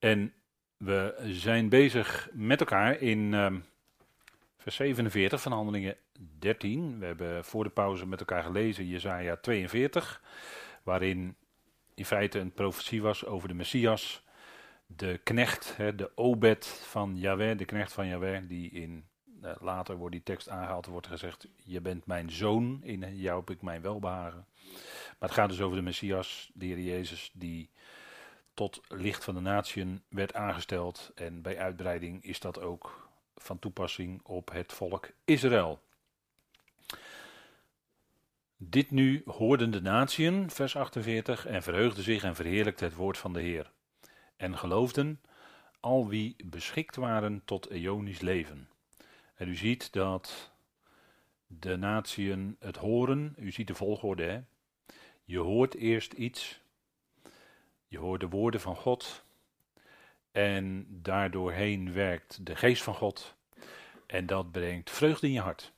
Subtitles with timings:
[0.00, 0.32] En
[0.76, 3.58] we zijn bezig met elkaar in ehm,
[4.56, 5.96] vers 47 van Handelingen
[6.38, 6.98] 13.
[6.98, 10.22] We hebben voor de pauze met elkaar gelezen Jesaja 42,
[10.82, 11.36] waarin
[11.94, 14.24] in feite een profetie was over de Messias,
[14.86, 19.04] de knecht, hè, de obed van Yahweh, de knecht van Yahweh, die in,
[19.42, 23.50] eh, later wordt die tekst aangehaald, wordt gezegd, je bent mijn zoon, in jou heb
[23.50, 24.46] ik mijn welbehagen.
[25.18, 27.70] Maar het gaat dus over de Messias, de Heer Jezus, die
[28.60, 31.12] tot licht van de natieën werd aangesteld.
[31.14, 35.82] En bij uitbreiding is dat ook van toepassing op het volk Israël.
[38.56, 43.32] Dit nu hoorden de natieën, vers 48, en verheugden zich en verheerlijkte het woord van
[43.32, 43.70] de Heer.
[44.36, 45.20] En geloofden
[45.80, 48.68] al wie beschikt waren tot eonisch leven.
[49.34, 50.52] En u ziet dat
[51.46, 54.40] de natieën het horen, u ziet de volgorde, hè?
[55.24, 56.59] Je hoort eerst iets,
[57.90, 59.24] je hoort de woorden van God
[60.32, 63.34] en daardoorheen werkt de geest van God
[64.06, 65.72] en dat brengt vreugde in je hart.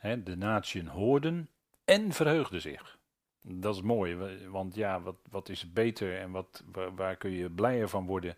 [0.00, 1.48] de natieën hoorden
[1.84, 2.98] en verheugden zich.
[3.40, 4.16] Dat is mooi,
[4.48, 8.36] want ja, wat, wat is beter en wat, waar, waar kun je blijer van worden?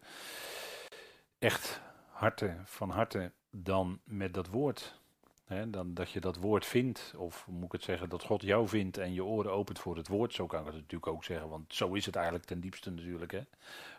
[1.39, 5.01] Echt harte, van harte dan met dat woord.
[5.47, 8.99] Dan dat je dat woord vindt, of moet ik het zeggen, dat God jou vindt
[8.99, 10.33] en je oren opent voor het woord.
[10.35, 13.33] Zo kan ik het natuurlijk ook zeggen, want zo is het eigenlijk ten diepste natuurlijk.
[13.33, 13.41] Hè?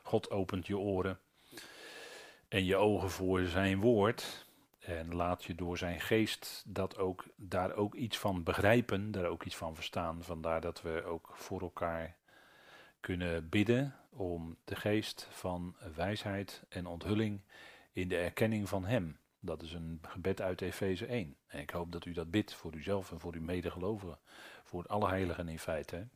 [0.04, 1.20] God opent je oren
[2.48, 4.46] en je ogen voor zijn woord.
[4.80, 9.44] En laat je door zijn geest dat ook, daar ook iets van begrijpen, daar ook
[9.44, 10.24] iets van verstaan.
[10.24, 12.16] Vandaar dat we ook voor elkaar
[13.00, 17.42] kunnen bidden om de geest van wijsheid en onthulling
[17.92, 19.18] in de erkenning van Hem.
[19.48, 21.36] Dat is een gebed uit Efeze 1.
[21.48, 24.20] En ik hoop dat u dat bidt voor uzelf en voor uw medegelovigen.
[24.64, 26.08] Voor alle heiligen in feite.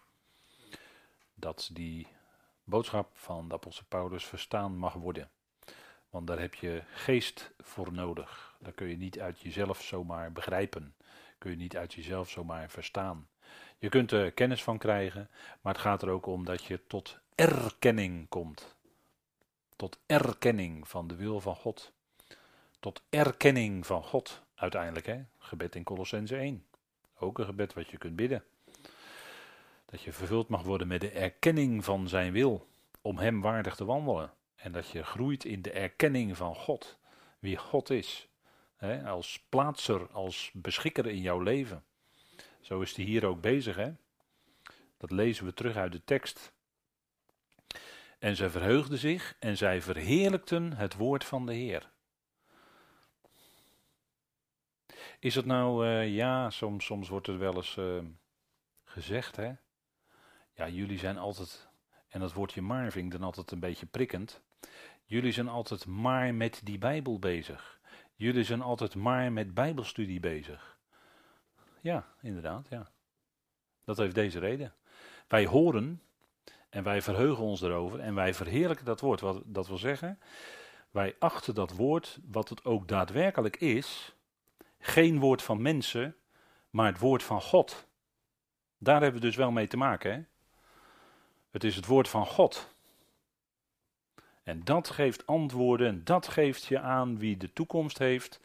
[1.33, 2.07] Dat die
[2.63, 5.29] boodschap van de apostel Paulus verstaan mag worden.
[6.09, 8.55] Want daar heb je geest voor nodig.
[8.59, 10.95] Dat kun je niet uit jezelf zomaar begrijpen.
[11.37, 13.27] Kun je niet uit jezelf zomaar verstaan.
[13.77, 15.29] Je kunt er kennis van krijgen,
[15.61, 18.75] maar het gaat er ook om dat je tot erkenning komt.
[19.75, 21.93] Tot erkenning van de wil van God.
[22.81, 25.05] Tot erkenning van God uiteindelijk.
[25.05, 25.23] Hè?
[25.37, 26.65] Gebed in Colossense 1.
[27.19, 28.43] Ook een gebed wat je kunt bidden.
[29.85, 32.67] Dat je vervuld mag worden met de erkenning van zijn wil.
[33.01, 34.33] Om hem waardig te wandelen.
[34.55, 36.97] En dat je groeit in de erkenning van God.
[37.39, 38.27] Wie God is.
[38.75, 41.83] Hè, als plaatser, als beschikker in jouw leven.
[42.61, 43.75] Zo is hij hier ook bezig.
[43.75, 43.91] Hè?
[44.97, 46.51] Dat lezen we terug uit de tekst.
[48.19, 51.89] En zij verheugden zich en zij verheerlijkten het woord van de Heer.
[55.21, 57.99] Is het nou, uh, ja, soms, soms wordt er wel eens uh,
[58.83, 59.51] gezegd, hè?
[60.53, 61.69] Ja, jullie zijn altijd,
[62.07, 64.41] en dat woordje maar vind ik dan altijd een beetje prikkend.
[65.05, 67.79] Jullie zijn altijd maar met die Bijbel bezig.
[68.15, 70.79] Jullie zijn altijd maar met Bijbelstudie bezig.
[71.81, 72.91] Ja, inderdaad, ja.
[73.83, 74.73] Dat heeft deze reden.
[75.27, 76.01] Wij horen
[76.69, 79.21] en wij verheugen ons erover en wij verheerlijken dat woord.
[79.21, 80.19] Wat dat wil zeggen,
[80.91, 84.15] wij achten dat woord, wat het ook daadwerkelijk is,
[84.81, 86.15] geen woord van mensen,
[86.69, 87.87] maar het woord van God.
[88.77, 90.11] Daar hebben we dus wel mee te maken.
[90.13, 90.21] Hè?
[91.51, 92.73] Het is het woord van God.
[94.43, 98.39] En dat geeft antwoorden, en dat geeft je aan wie de toekomst heeft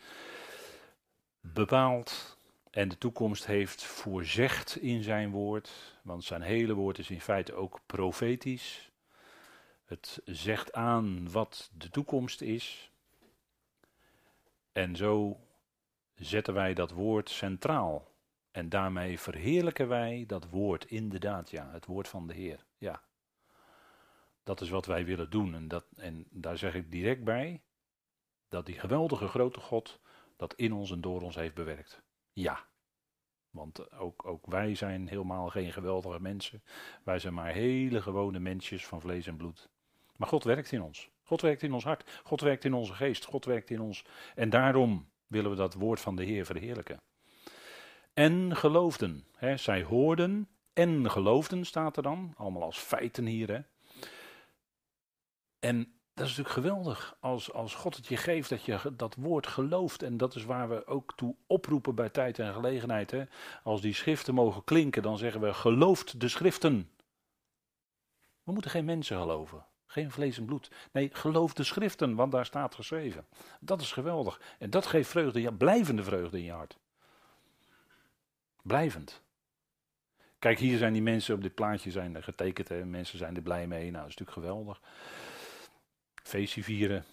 [1.41, 2.39] bepaald
[2.71, 5.71] en de toekomst heeft voorzegd in zijn woord.
[6.03, 8.91] Want zijn hele woord is in feite ook profetisch.
[9.85, 12.91] Het zegt aan wat de toekomst is.
[14.73, 15.41] En zo
[16.17, 18.15] zetten wij dat woord centraal.
[18.51, 22.65] En daarmee verheerlijken wij dat woord inderdaad, ja, het woord van de Heer.
[22.79, 23.03] Ja.
[24.43, 25.55] Dat is wat wij willen doen.
[25.55, 27.63] En, dat, en daar zeg ik direct bij
[28.49, 30.01] dat die geweldige grote God
[30.37, 32.03] dat in ons en door ons heeft bewerkt.
[32.33, 32.65] Ja.
[33.51, 36.63] Want ook, ook wij zijn helemaal geen geweldige mensen.
[37.03, 39.69] Wij zijn maar hele gewone mensjes van vlees en bloed.
[40.17, 41.11] Maar God werkt in ons.
[41.23, 42.21] God werkt in ons hart.
[42.25, 43.25] God werkt in onze geest.
[43.25, 44.05] God werkt in ons.
[44.35, 47.01] En daarom willen we dat woord van de Heer verheerlijken.
[48.15, 49.27] En geloofden.
[49.37, 52.35] Hè, zij hoorden en geloofden, staat er dan.
[52.37, 53.49] Allemaal als feiten hier.
[53.49, 53.61] Hè.
[55.59, 55.79] En
[56.15, 60.03] dat is natuurlijk geweldig als, als God het je geeft dat je dat woord gelooft.
[60.03, 63.11] En dat is waar we ook toe oproepen bij tijd en gelegenheid.
[63.11, 63.25] Hè.
[63.63, 66.91] Als die schriften mogen klinken, dan zeggen we gelooft de schriften.
[68.43, 69.67] We moeten geen mensen geloven.
[69.97, 70.71] Geen vlees en bloed.
[70.93, 73.27] Nee, geloof de schriften, want daar staat geschreven.
[73.61, 74.41] Dat is geweldig.
[74.59, 76.79] En dat geeft vreugde, ja, blijvende vreugde in je hart.
[78.63, 79.23] Blijvend.
[80.39, 82.69] Kijk, hier zijn die mensen op dit plaatje zijn getekend.
[82.69, 82.85] Hè.
[82.85, 83.91] Mensen zijn er blij mee.
[83.91, 84.81] Nou, dat is natuurlijk geweldig.
[86.23, 87.05] feestje vieren.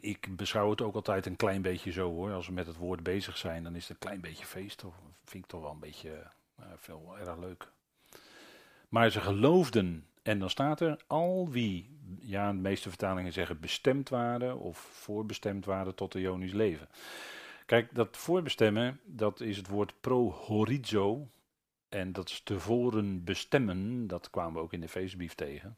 [0.00, 2.32] Ik beschouw het ook altijd een klein beetje zo hoor.
[2.32, 4.80] Als we met het woord bezig zijn, dan is het een klein beetje feest.
[4.80, 4.92] Dat
[5.24, 6.30] vind ik toch wel een beetje
[6.60, 7.70] uh, veel erg leuk.
[8.88, 14.08] Maar ze geloofden, en dan staat er al wie, ja, de meeste vertalingen zeggen bestemd
[14.08, 16.88] waren of voorbestemd waren tot de Jonisch leven.
[17.66, 21.28] Kijk, dat voorbestemmen, dat is het woord pro-horizo.
[21.88, 25.76] En dat is tevoren bestemmen, dat kwamen we ook in de feestbrief tegen.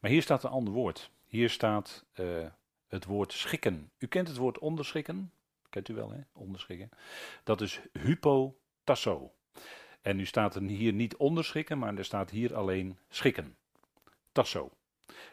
[0.00, 1.10] Maar hier staat een ander woord.
[1.26, 2.46] Hier staat uh,
[2.86, 3.90] het woord schikken.
[3.98, 5.32] U kent het woord onderschikken?
[5.70, 6.20] Kent u wel, hè?
[6.32, 6.90] Onderschikken.
[7.44, 9.32] Dat is hypotasso.
[10.00, 13.56] En nu staat er hier niet onderschikken, maar er staat hier alleen schikken.
[14.38, 14.70] Tasso.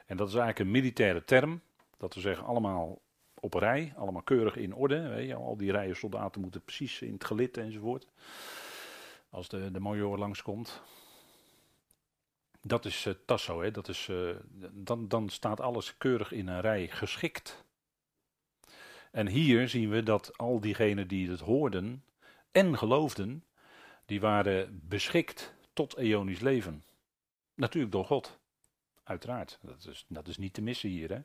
[0.06, 1.62] En dat is eigenlijk een militaire term.
[1.98, 3.02] Dat we zeggen allemaal
[3.40, 5.07] op rij, allemaal keurig in orde.
[5.07, 8.07] Weet je, al die rijen soldaten moeten precies in het gelid enzovoort.
[9.30, 10.81] Als de, de major langskomt.
[12.62, 13.72] Dat is uh, Tasso, hè?
[13.72, 14.36] Dat is, uh,
[14.72, 17.63] dan, dan staat alles keurig in een rij geschikt.
[19.12, 22.04] En hier zien we dat al diegenen die het hoorden
[22.51, 23.44] en geloofden,
[24.06, 26.84] die waren beschikt tot eonisch leven.
[27.54, 28.44] Natuurlijk door God.
[29.06, 29.60] Uiteraard.
[29.62, 31.10] Dat is, dat is niet te missen hier.
[31.10, 31.22] Hè?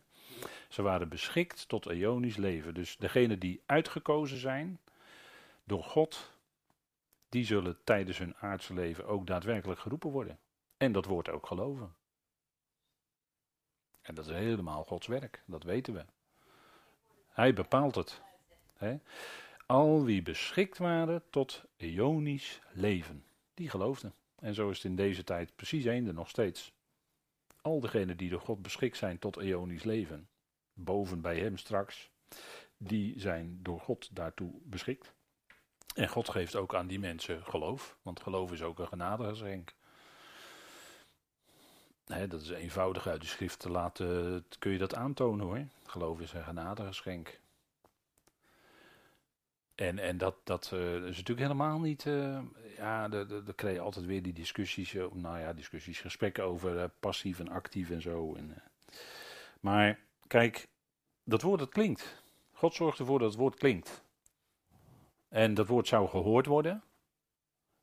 [0.69, 2.75] Ze waren beschikt tot eonisch leven.
[2.75, 4.81] Dus degenen die uitgekozen zijn
[5.65, 6.31] door God,
[7.29, 10.39] die zullen tijdens hun aardse leven ook daadwerkelijk geroepen worden.
[10.77, 11.95] En dat wordt ook geloven.
[14.03, 16.05] En dat is helemaal Gods werk, dat weten we.
[17.29, 18.21] Hij bepaalt het.
[18.75, 18.97] Hè?
[19.67, 23.25] Al wie beschikt waren tot eonisch leven,
[23.55, 24.15] die geloofden.
[24.39, 26.73] En zo is het in deze tijd precies eender nog steeds.
[27.61, 30.29] Al degenen die door God beschikt zijn tot eonisch leven,
[30.73, 32.11] boven bij hem straks,
[32.77, 35.15] die zijn door God daartoe beschikt.
[35.95, 39.75] En God geeft ook aan die mensen geloof, want geloof is ook een genadegeschenk.
[42.05, 45.67] He, dat is eenvoudig uit de schrift te laten, kun je dat aantonen hoor.
[45.85, 47.40] Geloof is een genadegeschenk.
[49.81, 52.05] En, en dat, dat uh, is natuurlijk helemaal niet.
[52.05, 52.39] Uh,
[52.77, 54.93] ja, dan krijg je altijd weer die discussies.
[54.93, 58.35] Uh, nou ja, discussies, gesprekken over passief en actief en zo.
[58.35, 58.63] En,
[59.61, 60.69] maar kijk,
[61.25, 62.23] dat woord dat klinkt.
[62.53, 64.05] God zorgt ervoor dat het woord klinkt.
[65.29, 66.83] En dat woord zou gehoord worden.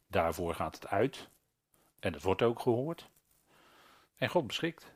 [0.08, 1.30] Daarvoor gaat het uit.
[2.00, 3.10] En het wordt ook gehoord.
[4.16, 4.94] En God beschikt.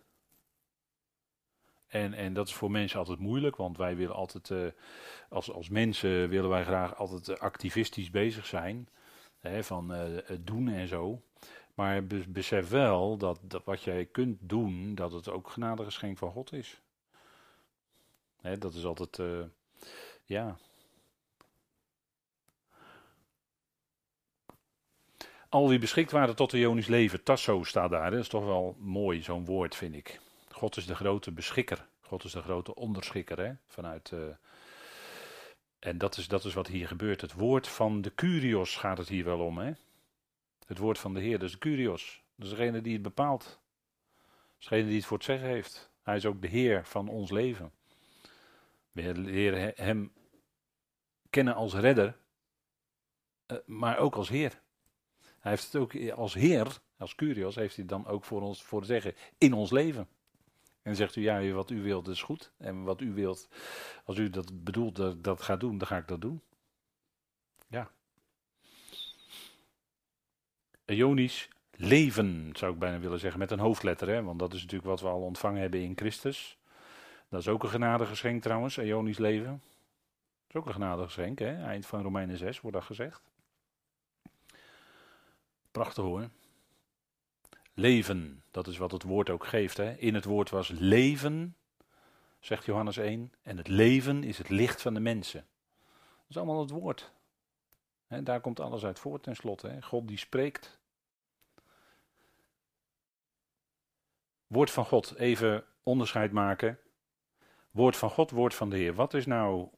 [1.92, 4.68] En, en dat is voor mensen altijd moeilijk, want wij willen altijd, uh,
[5.30, 8.90] als, als mensen willen wij graag altijd uh, activistisch bezig zijn.
[9.40, 11.22] Hè, van uh, doen en zo.
[11.74, 16.54] Maar besef wel dat, dat wat jij kunt doen, dat het ook genadegeschenk van God
[16.54, 16.82] is.
[18.42, 19.22] Hè, dat is altijd,
[20.24, 20.58] ja.
[25.50, 28.12] Al wie beschikt waren tot de Jonisch leven, tasso staat daar.
[28.12, 30.20] Dat is toch wel mooi, zo'n woord vind ik.
[30.52, 31.88] God is de grote beschikker.
[32.00, 33.40] God is de grote onderschikker.
[33.40, 33.54] Hè?
[33.68, 34.28] Vanuit, uh,
[35.80, 37.22] en dat is, dat is wat hier gebeurt.
[37.22, 39.58] Het woord van de Curios gaat het hier wel om.
[39.58, 39.72] Hè?
[40.66, 42.24] Het woord van de Heer, dat de Curios.
[42.36, 43.44] Dat is degene die het bepaalt.
[43.44, 45.92] Dat is degene die het voor het zeggen heeft.
[46.02, 47.72] Hij is ook de Heer van ons leven.
[48.92, 50.14] We leren hem
[51.30, 52.18] kennen als redder,
[53.48, 54.62] uh, maar ook als Heer.
[55.40, 58.86] Hij heeft het ook als Heer, als Curios, heeft hij dan ook voor ons voor
[58.86, 60.08] zeggen in ons leven.
[60.82, 62.52] En zegt u, ja, wat u wilt is goed.
[62.58, 63.48] En wat u wilt,
[64.06, 66.42] als u dat bedoelt dat dat gaat doen, dan ga ik dat doen.
[67.68, 67.92] Ja.
[70.86, 74.08] Ionisch leven, zou ik bijna willen zeggen, met een hoofdletter.
[74.08, 74.24] Hè?
[74.24, 76.58] Want dat is natuurlijk wat we al ontvangen hebben in Christus.
[77.30, 79.52] Dat is ook een genadegeschenk trouwens, Ionisch leven.
[79.52, 79.62] Dat
[80.48, 81.64] is ook een genadegeschenk, hè?
[81.64, 83.22] eind van Romeinen 6 wordt dat gezegd.
[85.72, 86.30] Prachtig hoor.
[87.74, 89.78] Leven, dat is wat het woord ook geeft.
[89.78, 89.94] Hè?
[89.94, 91.56] In het woord was leven,
[92.40, 93.34] zegt Johannes 1.
[93.42, 95.48] En het leven is het licht van de mensen.
[95.80, 97.12] Dat is allemaal het woord.
[98.08, 99.68] Hè, daar komt alles uit voort tenslotte.
[99.68, 99.82] Hè?
[99.82, 100.80] God die spreekt.
[104.48, 106.80] Woord van God, even onderscheid maken.
[107.72, 108.94] Woord van God, woord van de Heer.
[108.94, 109.70] Wat is nou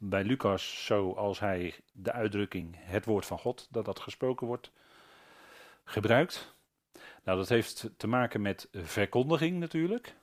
[0.00, 4.72] bij Lucas zo als hij de uitdrukking het woord van God, dat dat gesproken wordt,
[5.84, 6.53] gebruikt?
[7.24, 10.14] Nou, dat heeft te maken met verkondiging natuurlijk.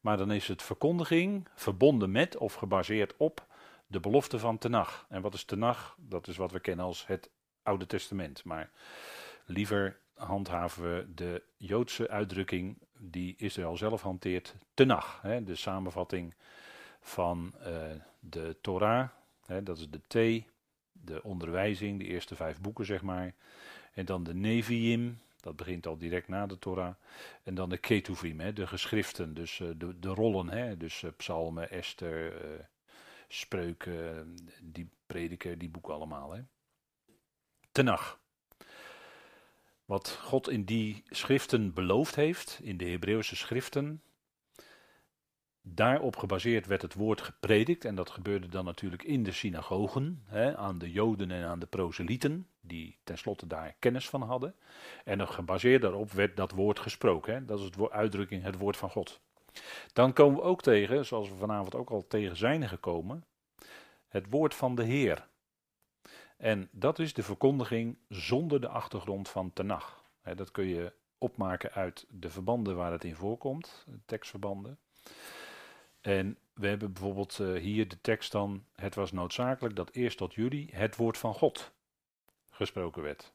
[0.00, 3.46] Maar dan is het verkondiging verbonden met of gebaseerd op
[3.86, 5.06] de belofte van Tenach.
[5.08, 5.96] En wat is Tenach?
[5.98, 7.30] Dat is wat we kennen als het
[7.62, 8.44] Oude Testament.
[8.44, 8.70] Maar
[9.44, 15.18] liever handhaven we de Joodse uitdrukking die Israël zelf hanteert, Tenach.
[15.22, 16.34] Hè, de samenvatting
[17.00, 17.66] van uh,
[18.18, 19.08] de Torah,
[19.46, 20.44] hè, dat is de T,
[20.92, 23.34] de onderwijzing, de eerste vijf boeken zeg maar.
[23.92, 26.94] En dan de Neviim, Dat begint al direct na de Torah.
[27.42, 30.48] En dan de Ketuvim, hè, de geschriften, dus uh, de, de rollen.
[30.48, 32.60] Hè, dus uh, psalmen, Esther, uh,
[33.28, 36.32] spreuken, die prediken, die boeken allemaal.
[36.32, 36.42] Hè.
[37.72, 38.18] Tenach.
[39.84, 44.02] Wat God in die schriften beloofd heeft, in de Hebreeuwse schriften,
[45.62, 50.56] Daarop gebaseerd werd het woord gepredikt en dat gebeurde dan natuurlijk in de synagogen, hè,
[50.56, 54.54] aan de Joden en aan de proselieten, die tenslotte daar kennis van hadden.
[55.04, 58.90] En gebaseerd daarop werd dat woord gesproken, hè, dat is de uitdrukking het woord van
[58.90, 59.20] God.
[59.92, 63.24] Dan komen we ook tegen, zoals we vanavond ook al tegen zijn gekomen,
[64.08, 65.28] het woord van de Heer.
[66.36, 70.04] En dat is de verkondiging zonder de achtergrond van Tenach.
[70.34, 74.78] Dat kun je opmaken uit de verbanden waar het in voorkomt, tekstverbanden.
[76.00, 80.34] En we hebben bijvoorbeeld uh, hier de tekst dan, het was noodzakelijk dat eerst tot
[80.34, 81.72] jullie het woord van God
[82.50, 83.32] gesproken werd.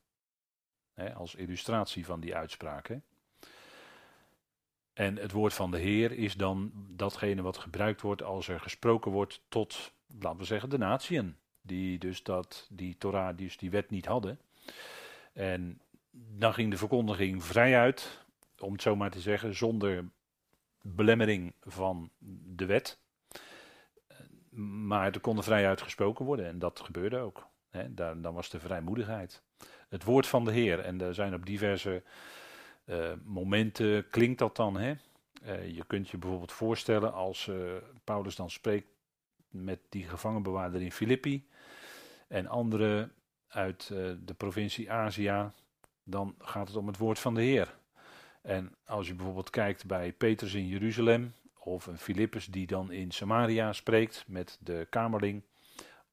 [1.15, 2.89] als illustratie van die uitspraak.
[4.93, 9.11] En het woord van de Heer is dan datgene wat gebruikt wordt als er gesproken
[9.11, 11.35] wordt tot, laten we zeggen, de natieën.
[11.61, 14.39] Die dus dat, die Torah, dus die wet niet hadden.
[15.33, 15.81] En
[16.11, 18.25] dan ging de verkondiging vrij uit,
[18.59, 20.05] om het zo maar te zeggen, zonder
[20.87, 22.09] belemmering van
[22.55, 22.99] de wet.
[24.79, 27.47] Maar er kon vrij uitgesproken worden en dat gebeurde ook.
[27.95, 29.43] Dan was de vrijmoedigheid.
[29.89, 30.79] Het woord van de Heer.
[30.79, 32.03] En er zijn op diverse
[32.85, 34.77] uh, momenten klinkt dat dan.
[34.77, 34.93] Hè?
[35.43, 37.73] Uh, je kunt je bijvoorbeeld voorstellen als uh,
[38.03, 38.87] Paulus dan spreekt
[39.49, 41.47] met die gevangenbewaarder in Filippi
[42.27, 43.13] en anderen
[43.47, 43.87] uit
[44.25, 45.51] de provincie Azië,
[46.03, 47.75] dan gaat het om het woord van de Heer.
[48.45, 53.11] En als je bijvoorbeeld kijkt bij Petrus in Jeruzalem, of een Filippus die dan in
[53.11, 55.43] Samaria spreekt met de kamerling,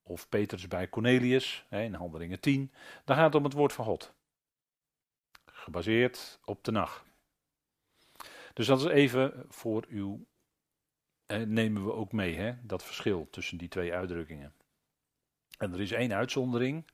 [0.03, 2.73] of Petrus bij Cornelius in Handelingen 10,
[3.05, 4.13] dan gaat het om het woord van God.
[5.45, 7.05] Gebaseerd op de nacht.
[8.55, 10.27] Dus dat is even voor uw.
[11.27, 14.55] nemen we ook mee, hè, dat verschil tussen die twee uitdrukkingen.
[15.59, 16.85] En er is één uitzondering.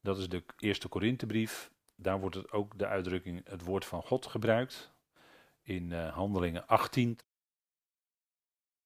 [0.00, 4.26] Dat is de eerste Korinthebrief daar wordt het ook de uitdrukking het woord van God
[4.26, 4.92] gebruikt.
[5.62, 7.18] In uh, Handelingen 18.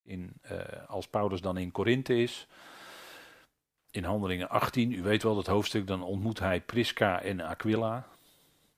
[0.02, 2.46] In, uh, als Paulus dan in Korinthe is.
[3.90, 8.06] In Handelingen 18, u weet wel dat hoofdstuk, dan ontmoet hij Prisca en Aquila.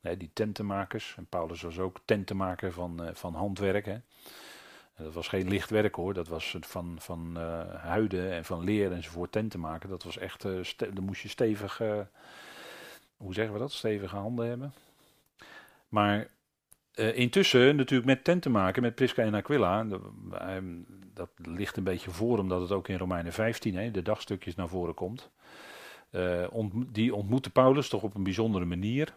[0.01, 1.15] Hè, die tentenmakers.
[1.17, 3.85] En Paulus was ook tentenmaker van, uh, van handwerk.
[3.85, 3.99] Hè.
[4.97, 7.37] Dat was geen licht werk hoor, dat was van, van
[7.77, 9.89] huiden en van leer enzovoort tenten maken.
[9.89, 10.43] Dat was echt,
[10.79, 11.81] daar moest je stevig
[13.21, 14.73] hoe zeggen we dat, stevige handen hebben.
[15.89, 16.29] Maar
[16.95, 19.85] uh, intussen natuurlijk met tent te maken, met Prisca en Aquila.
[21.15, 24.69] dat ligt een beetje voor, omdat het ook in Romeinen 15, hè, de dagstukjes naar
[24.69, 25.31] voren komt.
[26.50, 29.15] Ont, die ontmoette Paulus toch op een bijzondere manier.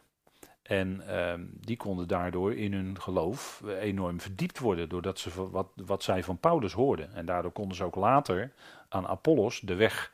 [0.63, 6.03] En uh, die konden daardoor in hun geloof enorm verdiept worden, doordat ze wat, wat
[6.03, 7.13] zij van Paulus hoorden.
[7.13, 8.51] En daardoor konden ze ook later
[8.89, 10.12] aan Apollos de weg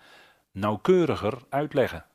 [0.52, 2.06] nauwkeuriger uitleggen.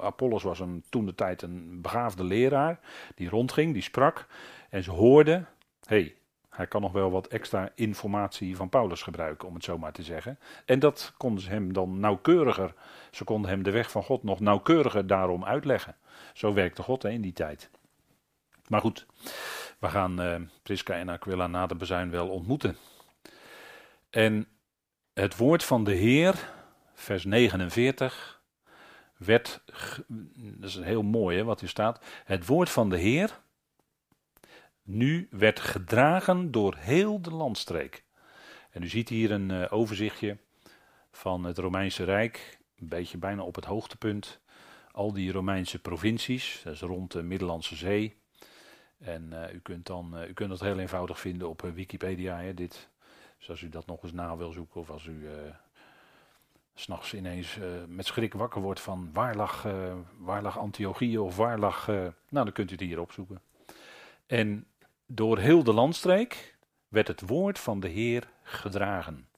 [0.00, 2.78] Apollos was een, toen de tijd een begaafde leraar
[3.14, 4.26] die rondging, die sprak.
[4.70, 5.48] En ze hoorden,
[5.84, 6.14] hey,
[6.50, 10.02] hij kan nog wel wat extra informatie van Paulus gebruiken, om het zo maar te
[10.02, 10.38] zeggen.
[10.64, 12.74] En dat konden ze hem dan nauwkeuriger,
[13.10, 15.96] ze konden hem de weg van God nog nauwkeuriger daarom uitleggen.
[16.32, 17.70] Zo werkte God in die tijd.
[18.68, 19.06] Maar goed,
[19.78, 22.76] we gaan uh, Priska en Aquila na de bezuin wel ontmoeten.
[24.10, 24.46] En
[25.14, 26.48] het woord van de Heer,
[26.94, 28.40] vers 49,
[29.24, 29.62] werd,
[30.36, 33.40] dat is heel mooi hè, wat hier staat, het woord van de Heer
[34.82, 38.04] nu werd gedragen door heel de landstreek.
[38.70, 40.36] En u ziet hier een uh, overzichtje
[41.10, 44.40] van het Romeinse Rijk, een beetje bijna op het hoogtepunt.
[44.92, 48.20] Al die Romeinse provincies, dat is rond de Middellandse Zee.
[48.98, 52.54] En uh, u, kunt dan, uh, u kunt dat heel eenvoudig vinden op Wikipedia, hè,
[52.54, 52.88] dit.
[53.38, 55.26] Dus als u dat nog eens na wil zoeken of als u
[56.74, 61.36] s'nachts ineens uh, met schrik wakker wordt van waar lag, uh, waar lag Antiochieën of
[61.36, 61.88] waar lag.
[61.88, 62.14] Uh, nou,
[62.44, 63.40] dan kunt u het hier opzoeken.
[64.26, 64.66] En
[65.06, 66.56] door heel de landstreek
[66.88, 69.28] werd het woord van de Heer gedragen.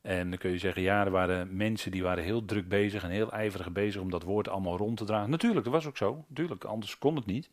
[0.00, 3.10] En dan kun je zeggen, ja, er waren mensen die waren heel druk bezig en
[3.10, 5.30] heel ijverig bezig om dat woord allemaal rond te dragen.
[5.30, 6.24] Natuurlijk, dat was ook zo.
[6.28, 7.50] Natuurlijk, anders kon het niet.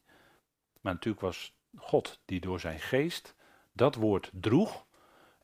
[0.81, 3.35] Maar natuurlijk was God die door zijn geest
[3.73, 4.85] dat woord droeg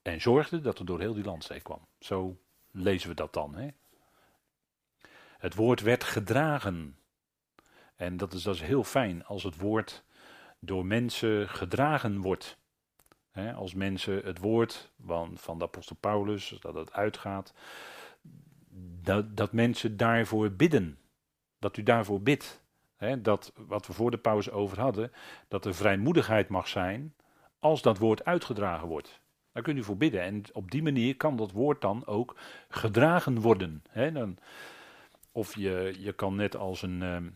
[0.01, 1.88] en zorgde dat het door heel die landstreek kwam.
[2.00, 2.38] Zo
[2.77, 3.55] lezen we dat dan.
[3.55, 3.67] Hè?
[5.38, 6.98] Het woord werd gedragen.
[7.96, 10.03] En dat is, dat is heel fijn als het woord
[10.60, 12.57] door mensen gedragen wordt.
[13.55, 17.53] als mensen het woord van, van de apostel Paulus, dat het uitgaat,
[19.01, 21.00] dat, dat mensen daarvoor bidden.
[21.60, 22.62] Dat u daarvoor bidt.
[23.17, 25.12] Dat wat we voor de pauze over hadden,
[25.48, 27.13] dat er vrijmoedigheid mag zijn
[27.60, 29.22] als dat woord uitgedragen wordt.
[29.57, 30.21] Daar kunt u voor bidden.
[30.21, 32.35] En op die manier kan dat woord dan ook
[32.69, 33.83] gedragen worden.
[33.89, 34.37] Hè, dan,
[35.31, 37.01] of je, je kan net als een.
[37.01, 37.29] ehm,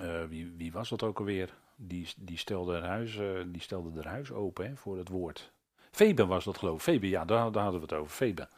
[0.00, 1.54] eh, wie, wie was dat ook alweer?
[1.76, 5.52] Die, die, stelde er huis, eh, die stelde er huis open voor het woord.
[5.90, 6.82] Febe was dat geloof ik.
[6.82, 8.12] Febe, ja, daar, daar hadden we het over.
[8.12, 8.48] Febe.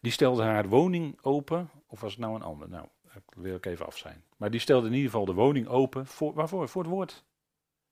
[0.00, 1.70] Die stelde haar woning open.
[1.86, 2.68] Of was het nou een ander?
[2.68, 4.24] Nou, daar wil ik even af zijn.
[4.36, 6.06] Maar die stelde in ieder geval de woning open.
[6.06, 6.68] Voor, waarvoor?
[6.68, 7.24] Voor het woord.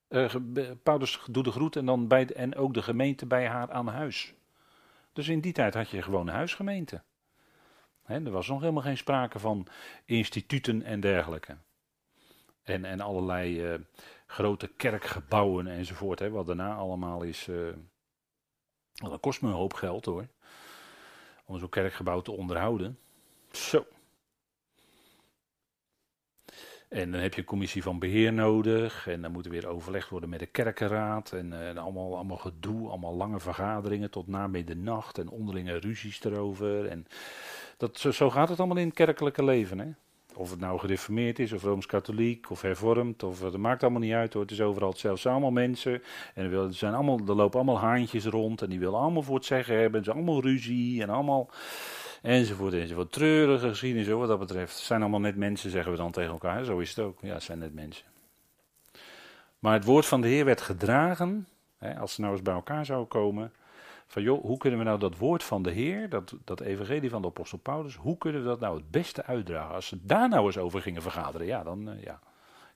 [0.09, 3.89] Be- Paulus doet de groet en, dan bij en ook de gemeente bij haar aan
[3.89, 4.35] huis.
[5.13, 7.03] Dus in die tijd had je gewoon een huisgemeente.
[8.05, 9.67] Er was nog helemaal geen sprake van
[10.05, 11.57] instituten en dergelijke.
[12.63, 13.79] En, en allerlei eh,
[14.27, 16.19] grote kerkgebouwen enzovoort.
[16.19, 17.49] Hè, wat daarna allemaal is.
[18.93, 20.29] dat kost me een hoop geld hoor.
[21.45, 22.99] Om zo'n kerkgebouw te onderhouden.
[23.51, 23.87] Zo.
[26.89, 29.09] En dan heb je een commissie van beheer nodig.
[29.09, 31.33] En dan moet er weer overlegd worden met de kerkenraad.
[31.33, 35.19] En, eh, en allemaal, allemaal gedoe, allemaal lange vergaderingen tot na middernacht.
[35.19, 36.87] En onderlinge ruzies erover.
[36.87, 37.07] En
[37.77, 39.79] dat, zo, zo gaat het allemaal in het kerkelijke leven.
[39.79, 39.87] Hè?
[40.35, 43.23] Of het nou gereformeerd is, of rooms-katholiek, of hervormd.
[43.23, 44.43] Of, dat maakt allemaal niet uit hoor.
[44.43, 45.21] Het is overal hetzelfde.
[45.21, 46.03] Het zijn allemaal mensen.
[46.35, 48.63] En er, zijn allemaal, er lopen allemaal haantjes rond.
[48.63, 50.05] En die willen allemaal voor het zeggen hebben.
[50.05, 51.03] Ze allemaal ruzie.
[51.03, 51.51] En allemaal
[52.23, 53.13] enzovoort enzovoort.
[53.13, 54.75] Treurige geschiedenis wat dat betreft.
[54.75, 56.65] Het zijn allemaal net mensen, zeggen we dan tegen elkaar.
[56.65, 57.19] Zo is het ook.
[57.21, 58.07] Ja, het zijn net mensen.
[59.59, 61.49] Maar het woord van de Heer werd gedragen.
[61.79, 63.53] Hè, als ze nou eens bij elkaar zouden komen.
[64.07, 67.23] Van joh, hoe kunnen we nou dat woord van de Heer, dat, dat evangelie van
[67.23, 69.75] de apostel Paulus, hoe kunnen we dat nou het beste uitdragen?
[69.75, 72.21] Als ze daar nou eens over gingen vergaderen, ja, dan, eh, ja,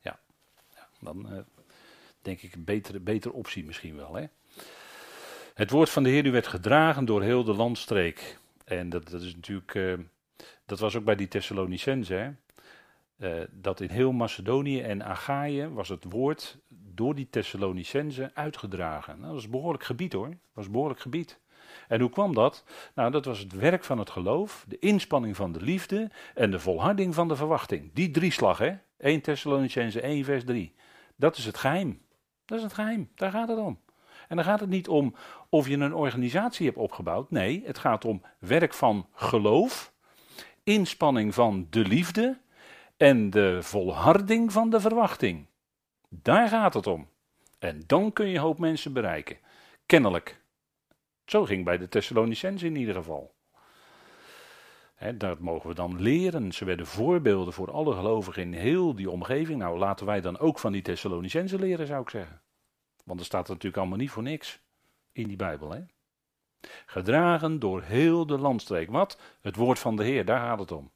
[0.00, 0.18] ja,
[1.00, 1.38] dan eh,
[2.22, 4.14] denk ik een betere, betere optie misschien wel.
[4.14, 4.26] Hè?
[5.54, 8.38] Het woord van de Heer nu werd gedragen door heel de landstreek.
[8.78, 9.94] En dat, dat is natuurlijk, eh,
[10.66, 12.30] dat was ook bij die Thessalonicenzen, hè?
[13.16, 19.14] Eh, dat in heel Macedonië en Achaïe was het woord door die Thessalonicenzen uitgedragen.
[19.14, 21.40] Nou, dat is een behoorlijk gebied hoor, dat was een behoorlijk gebied.
[21.88, 22.64] En hoe kwam dat?
[22.94, 26.58] Nou, dat was het werk van het geloof, de inspanning van de liefde en de
[26.58, 27.90] volharding van de verwachting.
[27.92, 28.76] Die drieslag, hè?
[28.98, 30.74] 1 Thessalonicenzen 1 vers 3.
[31.16, 32.00] Dat is het geheim.
[32.44, 33.80] Dat is het geheim, daar gaat het om.
[34.32, 35.14] En dan gaat het niet om
[35.48, 37.30] of je een organisatie hebt opgebouwd.
[37.30, 39.92] Nee, het gaat om werk van geloof,
[40.62, 42.38] inspanning van de liefde
[42.96, 45.46] en de volharding van de verwachting.
[46.08, 47.08] Daar gaat het om.
[47.58, 49.38] En dan kun je een hoop mensen bereiken.
[49.86, 50.42] Kennelijk.
[51.24, 53.34] Zo ging bij de Thessalonicenzen in ieder geval.
[54.94, 56.52] Hè, dat mogen we dan leren.
[56.52, 59.58] Ze werden voorbeelden voor alle gelovigen in heel die omgeving.
[59.58, 62.40] Nou, laten wij dan ook van die Thessalonicenzen leren, zou ik zeggen.
[63.02, 64.60] Want er staat natuurlijk allemaal niet voor niks
[65.12, 65.70] in die Bijbel.
[65.70, 65.80] Hè?
[66.86, 68.90] Gedragen door heel de landstreek.
[68.90, 69.20] Wat?
[69.40, 70.90] Het woord van de Heer, daar gaat het om.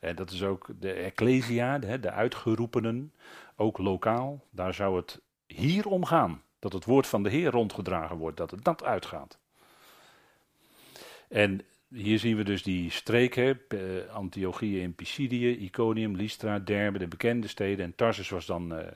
[0.00, 3.14] En dat is ook de Ecclesia, de, de uitgeroepenen,
[3.56, 4.44] ook lokaal.
[4.50, 6.42] Daar zou het hier om gaan.
[6.58, 9.38] Dat het woord van de Heer rondgedragen wordt, dat het dat uitgaat.
[11.28, 13.78] En hier zien we dus die streken, eh,
[14.14, 17.84] Antiochië en Pisidië, Iconium, Lystra, Derbe, de bekende steden.
[17.84, 18.86] En Tarsus was dan eh,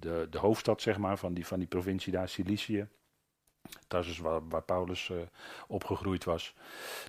[0.00, 2.88] de, de hoofdstad zeg maar, van, die, van die provincie daar, Cilicië.
[3.88, 5.18] Tarsus waar, waar Paulus uh,
[5.66, 6.54] opgegroeid was.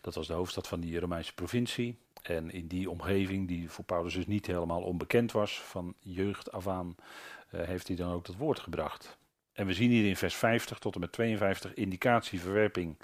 [0.02, 1.98] Dat was de hoofdstad van die Romeinse provincie.
[2.22, 6.68] En in die omgeving, die voor Paulus dus niet helemaal onbekend was, van jeugd af
[6.68, 6.96] aan,
[7.52, 9.18] uh, heeft hij dan ook dat woord gebracht.
[9.54, 12.98] En we zien hier in vers 50 tot en met 52 indicatie, verwerping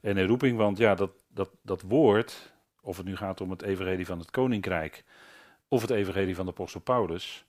[0.00, 0.56] en herroeping.
[0.56, 4.30] Want ja, dat, dat, dat woord, of het nu gaat om het evangelie van het
[4.30, 5.04] koninkrijk,
[5.68, 7.44] of het evangelie van de apostel Paulus,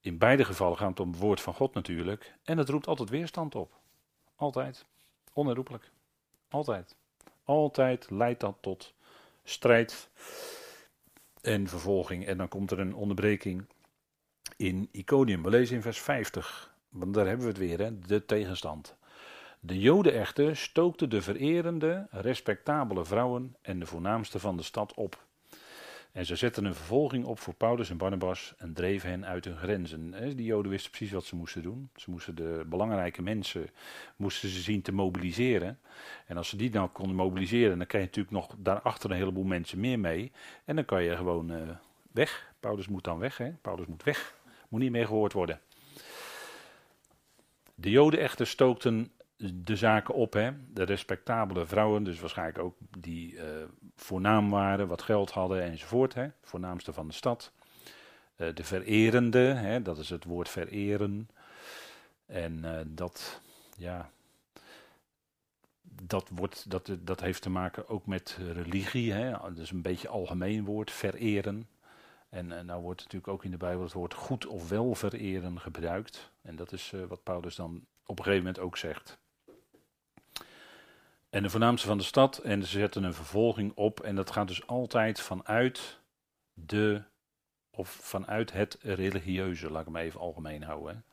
[0.00, 2.34] in beide gevallen gaat het om het woord van God natuurlijk.
[2.44, 3.72] En het roept altijd weerstand op.
[4.36, 4.86] Altijd.
[5.32, 5.90] Onherroepelijk.
[6.48, 6.96] Altijd.
[7.44, 8.94] Altijd leidt dat tot
[9.44, 10.08] strijd
[11.40, 12.26] en vervolging.
[12.26, 13.66] En dan komt er een onderbreking
[14.56, 15.42] in Iconium.
[15.42, 16.74] We lezen in vers 50.
[16.88, 17.98] Want daar hebben we het weer, hè?
[17.98, 18.96] de tegenstand.
[19.60, 25.24] De Joden echter stookten de vererende, respectabele vrouwen en de voornaamste van de stad op.
[26.12, 29.56] En ze zetten een vervolging op voor Paulus en Barnabas en dreven hen uit hun
[29.56, 30.10] grenzen.
[30.36, 31.90] Die Joden wisten precies wat ze moesten doen.
[31.96, 33.70] Ze moesten de belangrijke mensen
[34.16, 35.78] moesten ze zien te mobiliseren.
[36.26, 39.44] En als ze die nou konden mobiliseren, dan krijg je natuurlijk nog daarachter een heleboel
[39.44, 40.32] mensen meer mee.
[40.64, 41.58] En dan kan je gewoon uh,
[42.12, 42.52] weg.
[42.60, 43.36] Paulus moet dan weg.
[43.36, 43.50] Hè?
[43.50, 44.34] Paulus moet weg.
[44.68, 45.60] Moet niet meer gehoord worden.
[47.74, 50.50] De Joden echter stookten de zaken op, hè?
[50.72, 53.44] de respectabele vrouwen, dus waarschijnlijk ook die uh,
[53.96, 56.28] voornaam waren, wat geld hadden enzovoort, hè?
[56.42, 57.52] voornaamste van de stad.
[58.36, 59.82] Uh, de vererende, hè?
[59.82, 61.28] dat is het woord vereren.
[62.26, 63.40] En uh, dat,
[63.76, 64.10] ja,
[65.82, 69.30] dat, wordt, dat, dat heeft te maken ook met religie, hè?
[69.30, 71.68] dat is een beetje algemeen woord, vereren.
[72.28, 75.60] En uh, nou wordt natuurlijk ook in de Bijbel het woord goed of wel vereren
[75.60, 76.30] gebruikt.
[76.42, 79.18] En dat is wat Paulus dan op een gegeven moment ook zegt.
[81.30, 84.00] En de voornaamste van de stad, en ze zetten een vervolging op.
[84.00, 86.00] En dat gaat dus altijd vanuit
[86.54, 87.02] de,
[87.70, 91.04] of vanuit het religieuze, laat ik hem even algemeen houden.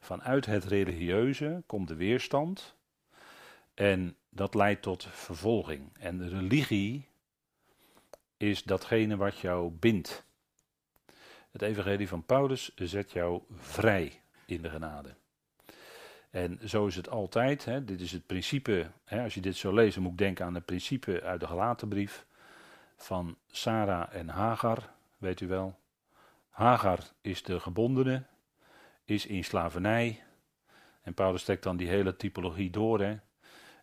[0.00, 2.76] Vanuit het religieuze komt de weerstand.
[3.74, 5.98] En dat leidt tot vervolging.
[5.98, 7.08] En de religie
[8.36, 10.26] is datgene wat jou bindt.
[11.50, 15.14] Het evangelie van Paulus zet jou vrij in de genade.
[16.34, 17.64] En zo is het altijd.
[17.64, 17.84] Hè.
[17.84, 18.90] Dit is het principe.
[19.04, 22.26] Hè, als je dit zo leest, moet ik denken aan het principe uit de Galatenbrief
[22.96, 24.90] van Sarah en Hagar.
[25.18, 25.78] Weet u wel.
[26.48, 28.22] Hagar is de gebondene,
[29.04, 30.22] is in slavernij.
[31.02, 33.00] En Paulus trekt dan die hele typologie door.
[33.00, 33.16] Hè.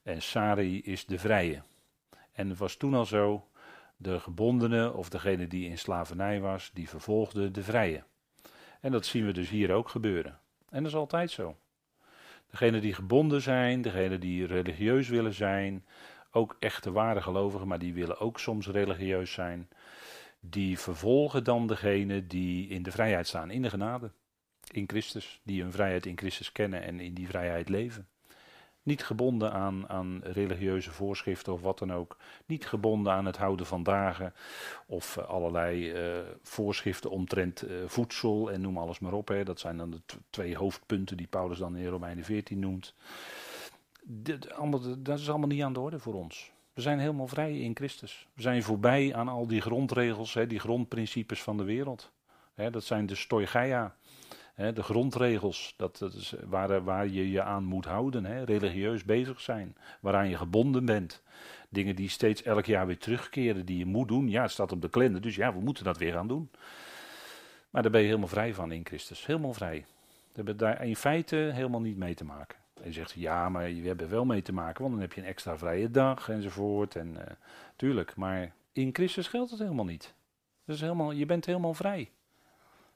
[0.03, 1.61] En Sarai is de vrije.
[2.31, 3.47] En het was toen al zo,
[3.97, 8.03] de gebondene of degene die in slavernij was, die vervolgde de vrije.
[8.79, 10.39] En dat zien we dus hier ook gebeuren.
[10.69, 11.55] En dat is altijd zo.
[12.51, 15.85] Degenen die gebonden zijn, degenen die religieus willen zijn,
[16.31, 19.69] ook echte ware gelovigen, maar die willen ook soms religieus zijn,
[20.39, 24.11] die vervolgen dan degene die in de vrijheid staan, in de genade,
[24.71, 28.07] in Christus, die hun vrijheid in Christus kennen en in die vrijheid leven.
[28.83, 32.17] Niet gebonden aan, aan religieuze voorschriften of wat dan ook.
[32.45, 34.33] Niet gebonden aan het houden van dagen
[34.85, 39.27] of uh, allerlei uh, voorschriften omtrent uh, voedsel en noem alles maar op.
[39.27, 39.43] Hè.
[39.43, 42.93] Dat zijn dan de twee hoofdpunten die Paulus dan in Romeinen 14 noemt.
[44.55, 46.51] Allemaal, dat is allemaal niet aan de orde voor ons.
[46.73, 48.27] We zijn helemaal vrij in Christus.
[48.33, 52.11] We zijn voorbij aan al die grondregels, hè, die grondprincipes van de wereld.
[52.53, 53.95] Hè, dat zijn de stoigeia
[54.73, 59.75] de grondregels, dat, dat is waar, waar je je aan moet houden, religieus bezig zijn,
[59.99, 61.21] waaraan je gebonden bent.
[61.69, 64.29] Dingen die steeds elk jaar weer terugkeren, die je moet doen.
[64.29, 66.49] Ja, het staat op de kalender, dus ja, we moeten dat weer gaan doen.
[67.69, 69.85] Maar daar ben je helemaal vrij van in Christus, helemaal vrij.
[70.07, 72.57] We hebben daar in feite helemaal niet mee te maken.
[72.83, 75.27] En zegt, ja, maar we hebben wel mee te maken, want dan heb je een
[75.27, 76.95] extra vrije dag enzovoort.
[76.95, 77.21] En, uh,
[77.75, 80.13] tuurlijk, maar in Christus geldt het helemaal niet.
[80.65, 82.11] Dus helemaal, je bent helemaal vrij.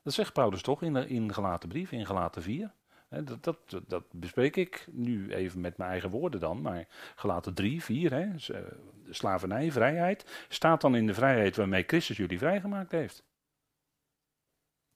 [0.06, 2.72] Dat zegt Paulus toch in, de, gelaten brief, in gelaten 4.
[3.10, 7.84] dat, dat, dat, bespreek ik nu even met mijn eigen woorden dan, maar gelaten 3,
[7.84, 8.72] 4, hè, eh,
[9.10, 13.24] slavernij, vrijheid, staat dan in de vrijheid waarmee Christus jullie vrijgemaakt heeft.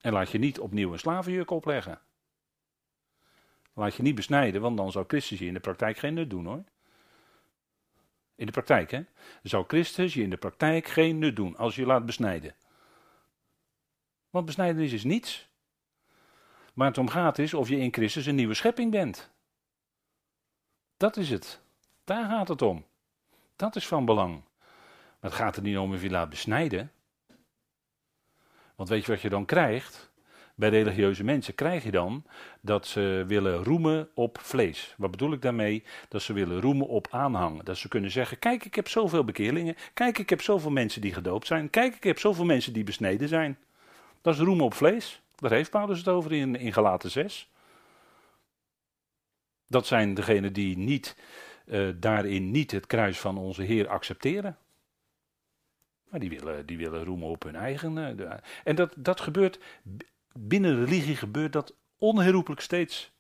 [0.02, 2.00] En laat je niet opnieuw een slavenjuk opleggen.
[3.74, 6.46] Laat je niet besnijden, want dan zou Christus je in de praktijk geen nut doen
[6.46, 6.64] hoor.
[8.36, 9.02] In de praktijk, hè?
[9.44, 12.56] Zou Christus je in de praktijk geen nut doen als je laat besnijden.
[14.30, 15.48] Want besnijdenis is niets.
[16.74, 19.30] Waar het om gaat is of je in Christus een nieuwe schepping bent.
[20.98, 21.62] Dat is het.
[22.04, 22.86] Daar gaat het om.
[23.56, 24.44] Dat is van belang.
[25.20, 26.92] Maar het gaat er niet om of je laat besnijden.
[28.76, 30.12] Want weet je wat je dan krijgt?
[30.56, 32.24] Bij religieuze mensen krijg je dan
[32.62, 34.94] dat ze willen roemen op vlees.
[34.98, 35.84] Wat bedoel ik daarmee?
[36.08, 37.64] Dat ze willen roemen op aanhang.
[37.64, 39.76] Dat ze kunnen zeggen: Kijk, ik heb zoveel bekeerlingen.
[39.94, 41.70] Kijk, ik heb zoveel mensen die gedoopt zijn.
[41.70, 43.58] Kijk, ik heb zoveel mensen die besneden zijn.
[44.22, 45.22] Dat is roem op vlees.
[45.36, 47.50] Daar heeft Paulus het over in, in Galaten 6.
[49.68, 51.16] Dat zijn degenen die niet,
[51.66, 54.58] uh, daarin niet het kruis van onze Heer accepteren.
[56.10, 57.96] Maar die willen, die willen roemen op hun eigen.
[57.96, 59.60] De, en dat, dat gebeurt,
[60.34, 63.12] binnen religie gebeurt dat onherroepelijk steeds.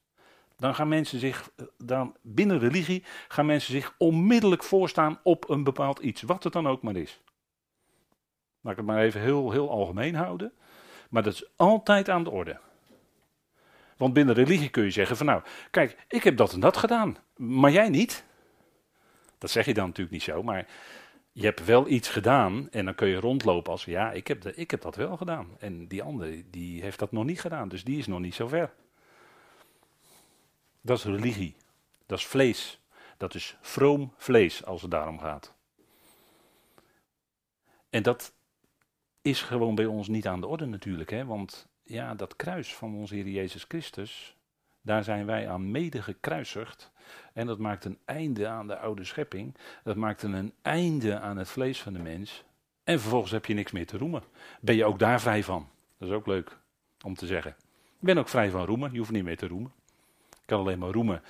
[0.57, 5.63] Dan gaan mensen zich, eh, dan, binnen religie gaan mensen zich onmiddellijk voorstaan op een
[5.63, 7.21] bepaald iets, wat het dan ook maar is.
[8.61, 10.53] Laat ik het maar even heel, heel algemeen houden.
[11.09, 12.59] Maar dat is altijd aan de orde.
[13.97, 15.41] Want binnen religie kun je zeggen van nou,
[15.71, 18.25] kijk, ik heb dat en dat gedaan, maar jij niet.
[19.37, 20.67] Dat zeg je dan natuurlijk niet zo, maar
[21.31, 24.55] je hebt wel iets gedaan en dan kun je rondlopen als ja, ik heb, de,
[24.55, 25.47] ik heb dat wel gedaan.
[25.59, 28.47] En die andere, die heeft dat nog niet gedaan, dus die is nog niet zo
[28.47, 28.73] ver.
[30.81, 31.55] Dat is religie.
[32.05, 32.79] Dat is vlees.
[33.17, 35.53] Dat is vroom vlees als het daarom gaat.
[37.89, 38.33] En dat
[39.29, 41.09] is gewoon bij ons niet aan de orde natuurlijk.
[41.09, 41.25] Hè?
[41.25, 44.35] Want ja, dat kruis van onze Heer Jezus Christus,
[44.81, 46.91] daar zijn wij aan mede gekruisigd.
[47.33, 49.55] En dat maakt een einde aan de oude schepping.
[49.83, 52.43] Dat maakt een einde aan het vlees van de mens.
[52.83, 54.23] En vervolgens heb je niks meer te roemen.
[54.61, 55.67] Ben je ook daar vrij van?
[55.97, 56.57] Dat is ook leuk
[57.05, 57.55] om te zeggen.
[57.99, 58.91] Ik ben ook vrij van roemen.
[58.91, 59.71] Je hoeft niet meer te roemen.
[60.29, 61.21] Ik kan alleen maar roemen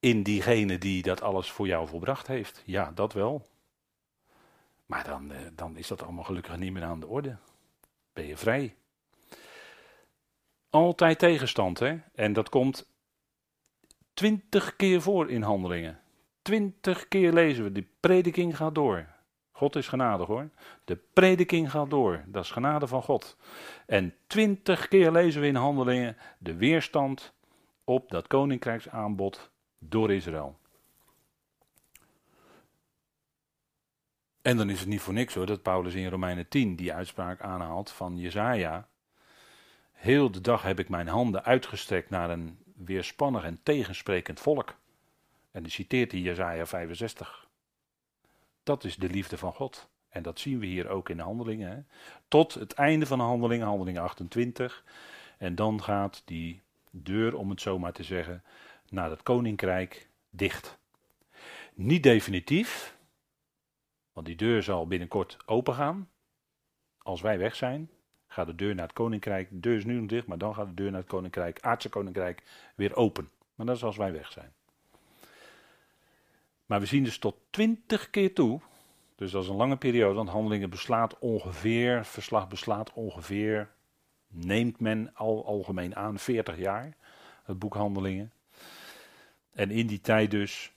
[0.00, 2.62] in diegene die dat alles voor jou volbracht heeft.
[2.64, 3.46] Ja, dat wel.
[4.88, 7.36] Maar dan, eh, dan is dat allemaal gelukkig niet meer aan de orde.
[8.12, 8.76] Ben je vrij.
[10.70, 11.98] Altijd tegenstand, hè?
[12.14, 12.90] En dat komt
[14.14, 16.00] twintig keer voor in handelingen.
[16.42, 19.06] Twintig keer lezen we, die prediking gaat door.
[19.50, 20.50] God is genadig hoor.
[20.84, 22.24] De prediking gaat door.
[22.26, 23.36] Dat is genade van God.
[23.86, 27.32] En twintig keer lezen we in handelingen de weerstand
[27.84, 30.58] op dat koninkrijksaanbod door Israël.
[34.42, 37.40] En dan is het niet voor niks hoor dat Paulus in Romeinen 10 die uitspraak
[37.40, 38.88] aanhaalt van Jezaja.
[39.92, 44.76] Heel de dag heb ik mijn handen uitgestrekt naar een weerspannig en tegensprekend volk.
[45.50, 47.48] En dan citeert hij Jezaja 65.
[48.62, 49.88] Dat is de liefde van God.
[50.08, 51.70] En dat zien we hier ook in de handelingen.
[51.70, 51.82] Hè.
[52.28, 54.84] Tot het einde van de handelingen, handelingen 28.
[55.38, 58.42] En dan gaat die deur, om het zo maar te zeggen,
[58.88, 60.78] naar het koninkrijk dicht.
[61.74, 62.96] Niet definitief,
[64.18, 66.08] want die deur zal binnenkort open gaan.
[66.98, 67.90] Als wij weg zijn,
[68.26, 69.50] gaat de deur naar het koninkrijk.
[69.50, 71.88] De deur is nu nog dicht, maar dan gaat de deur naar het koninkrijk, aardse
[71.88, 72.42] koninkrijk,
[72.74, 73.30] weer open.
[73.54, 74.52] Maar dat is als wij weg zijn.
[76.66, 78.60] Maar we zien dus tot twintig keer toe.
[79.14, 83.70] Dus dat is een lange periode, want handelingen beslaat ongeveer, verslag beslaat ongeveer,
[84.28, 86.96] neemt men al algemeen aan, 40 jaar,
[87.44, 88.32] het boek Handelingen.
[89.52, 90.72] En in die tijd dus,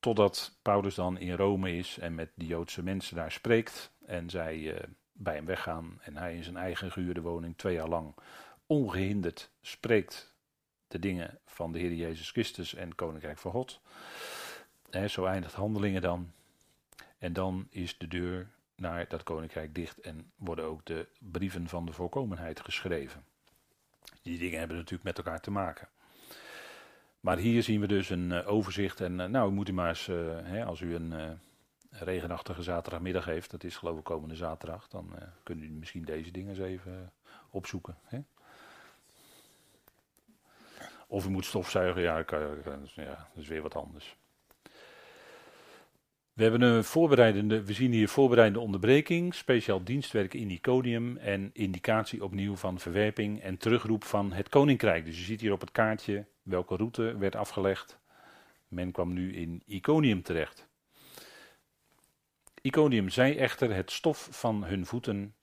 [0.00, 4.56] totdat Paulus dan in Rome is en met de Joodse mensen daar spreekt en zij
[4.56, 4.78] uh,
[5.12, 8.14] bij hem weggaan en hij in zijn eigen gehuurde woning twee jaar lang
[8.66, 10.34] ongehinderd spreekt
[10.88, 13.80] de dingen van de Heer Jezus Christus en Koninkrijk van God
[15.06, 16.32] zo eindigt handelingen dan.
[17.18, 21.86] En dan is de deur naar dat koninkrijk dicht en worden ook de brieven van
[21.86, 23.24] de voorkomenheid geschreven.
[24.22, 25.88] Die dingen hebben natuurlijk met elkaar te maken.
[27.20, 29.00] Maar hier zien we dus een uh, overzicht.
[29.00, 31.38] En uh, nou, moet u maar eens, uh, hè, als u een
[31.90, 35.10] regenachtige zaterdagmiddag heeft, dat is geloof ik komende zaterdag, dan
[35.42, 37.12] kunt u misschien deze dingen eens even
[37.50, 37.96] opzoeken.
[38.04, 38.18] Hè?
[41.06, 42.24] Of u moet stofzuigen, ja,
[42.94, 44.16] ja, dat is weer wat anders.
[46.32, 52.24] We, hebben een voorbereidende, we zien hier voorbereidende onderbreking, speciaal dienstwerk in Iconium en indicatie
[52.24, 55.04] opnieuw van verwerping en terugroep van het koninkrijk.
[55.04, 57.98] Dus je ziet hier op het kaartje welke route werd afgelegd.
[58.68, 60.66] Men kwam nu in Iconium terecht.
[62.62, 65.34] Iconium zij echter het stof van hun voeten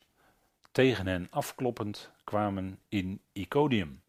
[0.71, 4.01] tegen hen afkloppend kwamen in Iconium.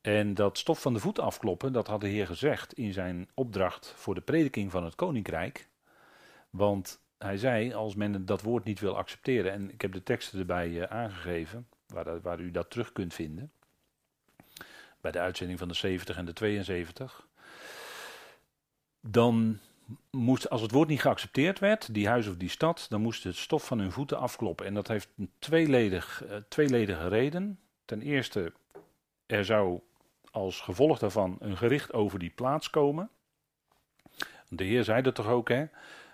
[0.00, 3.94] En dat stof van de voeten afkloppen, dat had de Heer gezegd in zijn opdracht
[3.96, 5.68] voor de prediking van het koninkrijk.
[6.50, 10.38] Want hij zei, als men dat woord niet wil accepteren, en ik heb de teksten
[10.38, 13.52] erbij uh, aangegeven, waar, waar, u dat terug kunt vinden,
[15.04, 17.26] bij de uitzending van de 70 en de 72,
[19.00, 19.58] dan
[20.10, 23.36] moest, als het woord niet geaccepteerd werd, die huis of die stad, dan moest het
[23.36, 24.66] stof van hun voeten afkloppen.
[24.66, 27.58] En dat heeft een tweeledig, uh, tweeledige reden.
[27.84, 28.52] Ten eerste,
[29.26, 29.80] er zou
[30.30, 33.10] als gevolg daarvan een gericht over die plaats komen.
[34.48, 35.66] De Heer zei dat toch ook, hè?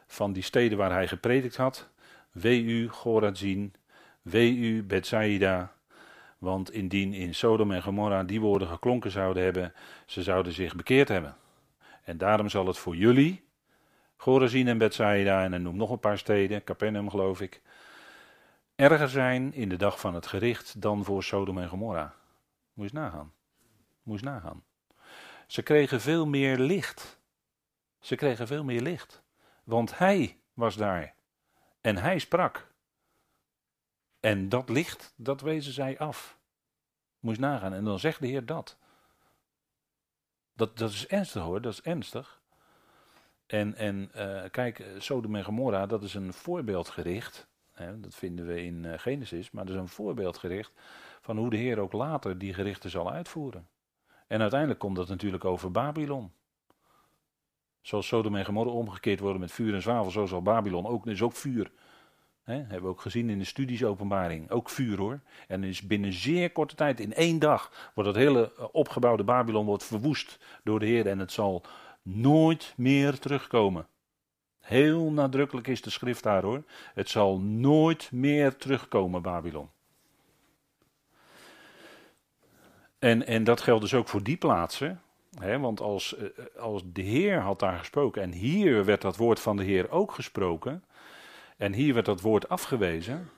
[0.06, 1.88] van die steden waar hij gepredikt had.
[2.32, 3.74] Wee u, Gorazin,
[4.22, 5.72] wee u, Bethsaida.
[6.40, 9.74] Want indien in Sodom en Gomorra die woorden geklonken zouden hebben,
[10.06, 11.36] ze zouden zich bekeerd hebben.
[12.04, 13.44] En daarom zal het voor jullie,
[14.16, 17.60] Gorazin en Bethsaida, en hij noemt nog een paar steden, Capernaum geloof ik,
[18.74, 22.14] erger zijn in de dag van het gericht dan voor Sodom en Gomorra.
[22.72, 23.32] Moet nagaan.
[24.02, 24.62] Moet je nagaan.
[25.46, 27.18] Ze kregen veel meer licht.
[27.98, 29.22] Ze kregen veel meer licht.
[29.64, 31.14] Want hij was daar.
[31.80, 32.69] En hij sprak.
[34.20, 36.38] En dat licht, dat wezen zij af.
[37.20, 37.72] Moest nagaan.
[37.72, 38.76] En dan zegt de Heer dat.
[40.52, 42.40] Dat, dat is ernstig hoor, dat is ernstig.
[43.46, 47.48] En, en uh, kijk, Sodom en Gomorra, dat is een voorbeeldgericht.
[47.72, 50.72] Hè, dat vinden we in uh, Genesis, maar dat is een voorbeeldgericht
[51.20, 53.68] van hoe de Heer ook later die gerichten zal uitvoeren.
[54.26, 56.32] En uiteindelijk komt dat natuurlijk over Babylon.
[57.80, 61.22] Zoals Sodom en Gomorra omgekeerd worden met vuur en zwavel, zo zal Babylon ook, is
[61.22, 61.72] ook vuur.
[62.50, 64.50] He, hebben we ook gezien in de studies openbaring.
[64.50, 65.20] Ook vuur hoor.
[65.48, 69.66] En is binnen zeer korte tijd, in één dag, wordt het hele eh, opgebouwde Babylon
[69.66, 71.06] wordt verwoest door de Heer.
[71.06, 71.62] En het zal
[72.02, 73.86] nooit meer terugkomen.
[74.60, 76.64] Heel nadrukkelijk is de schrift daar hoor.
[76.94, 79.68] Het zal nooit meer terugkomen, Babylon.
[82.98, 85.00] En, en dat geldt dus ook voor die plaatsen
[85.38, 89.56] want als, eh, als de Heer had daar gesproken en hier werd dat woord van
[89.56, 90.84] de Heer ook gesproken
[91.60, 93.28] en hier werd dat woord afgewezen.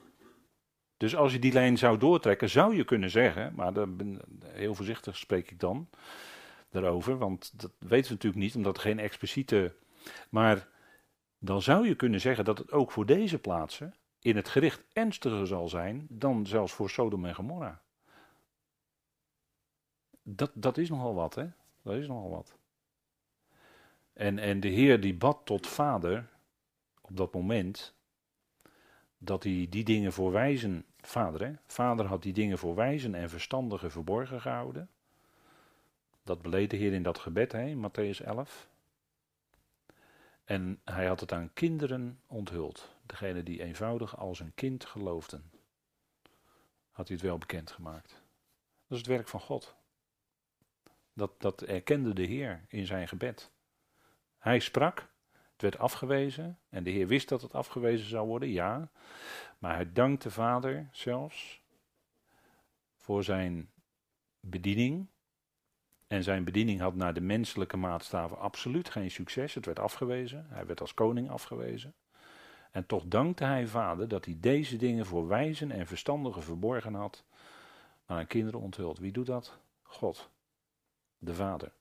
[0.97, 3.73] Dus als je die lijn zou doortrekken, zou je kunnen zeggen, maar
[4.47, 5.89] heel voorzichtig spreek ik dan
[6.69, 9.75] daarover, want dat weten we natuurlijk niet, omdat er geen expliciete.
[10.29, 10.67] Maar
[11.37, 15.47] dan zou je kunnen zeggen dat het ook voor deze plaatsen in het gericht ernstiger
[15.47, 17.81] zal zijn dan zelfs voor Sodom en Gomorra.
[20.21, 21.47] Dat, dat is nogal wat, hè?
[21.81, 22.57] Dat is nogal wat.
[24.13, 26.29] En, en de Heer die bad tot vader
[27.01, 27.93] op dat moment.
[29.23, 33.29] Dat hij die dingen voor wijzen, vader hè, vader had die dingen voor wijzen en
[33.29, 34.89] verstandigen verborgen gehouden.
[36.23, 38.69] Dat beleed de Heer in dat gebed, hè, Matthäus 11.
[40.43, 42.95] En hij had het aan kinderen onthuld.
[43.05, 45.51] Degene die eenvoudig als een kind geloofden.
[46.91, 48.09] Had hij het wel bekendgemaakt.
[48.87, 49.75] Dat is het werk van God.
[51.13, 53.51] Dat, dat erkende de Heer in zijn gebed.
[54.37, 55.07] Hij sprak,
[55.63, 58.89] werd afgewezen en de Heer wist dat het afgewezen zou worden, ja.
[59.57, 61.61] Maar hij dankte de Vader zelfs
[62.95, 63.69] voor zijn
[64.39, 65.07] bediening.
[66.07, 69.53] En zijn bediening had naar de menselijke maatstaven absoluut geen succes.
[69.53, 70.45] Het werd afgewezen.
[70.49, 71.93] Hij werd als koning afgewezen.
[72.71, 77.23] En toch dankte hij vader dat hij deze dingen voor wijzen en verstandigen verborgen had,
[78.05, 78.97] maar aan kinderen onthuld.
[78.97, 79.59] Wie doet dat?
[79.81, 80.29] God,
[81.17, 81.71] de Vader.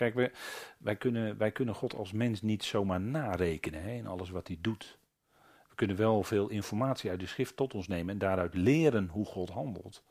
[0.00, 0.32] Kijk,
[0.78, 4.58] wij, kunnen, wij kunnen God als mens niet zomaar narekenen hè, in alles wat hij
[4.60, 4.98] doet.
[5.68, 9.26] We kunnen wel veel informatie uit de schrift tot ons nemen en daaruit leren hoe
[9.26, 10.04] God handelt.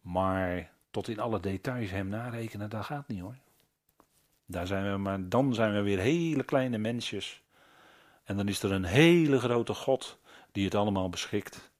[0.00, 3.36] Maar tot in alle details hem narekenen, dat gaat niet hoor.
[4.44, 7.42] Daar zijn we maar, dan zijn we weer hele kleine mensjes.
[8.24, 10.18] En dan is er een hele grote God
[10.52, 11.72] die het allemaal beschikt.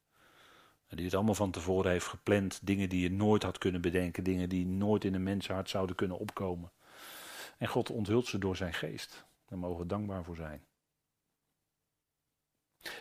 [0.87, 2.61] En die het allemaal van tevoren heeft gepland.
[2.62, 4.25] Dingen die je nooit had kunnen bedenken.
[4.25, 6.71] Dingen die nooit in een mensenhart zouden kunnen opkomen.
[7.57, 9.27] En God onthult ze door zijn geest.
[9.47, 10.64] Daar mogen we dankbaar voor zijn.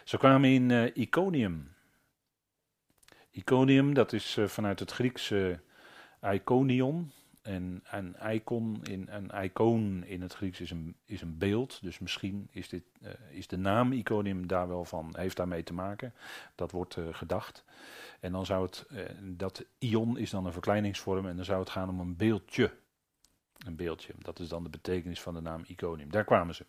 [0.03, 1.73] Zo kwamen in uh, Iconium.
[3.31, 5.59] Iconium, dat is uh, vanuit het Griekse
[6.21, 7.11] Iconion.
[7.41, 11.81] En een icon, in, een icoon in het Grieks is een, is een beeld.
[11.81, 15.73] Dus misschien is, dit, uh, is de naam Iconium daar wel van, heeft daarmee te
[15.73, 16.13] maken.
[16.55, 17.63] Dat wordt gedacht.
[18.19, 18.85] En dan zou het,
[19.21, 22.71] dat ion is dan een verkleiningsvorm en dan zou het gaan om een beeldje.
[23.57, 26.11] Een beeldje, dat is dan de betekenis van de naam Iconium.
[26.11, 26.65] Daar kwamen ze.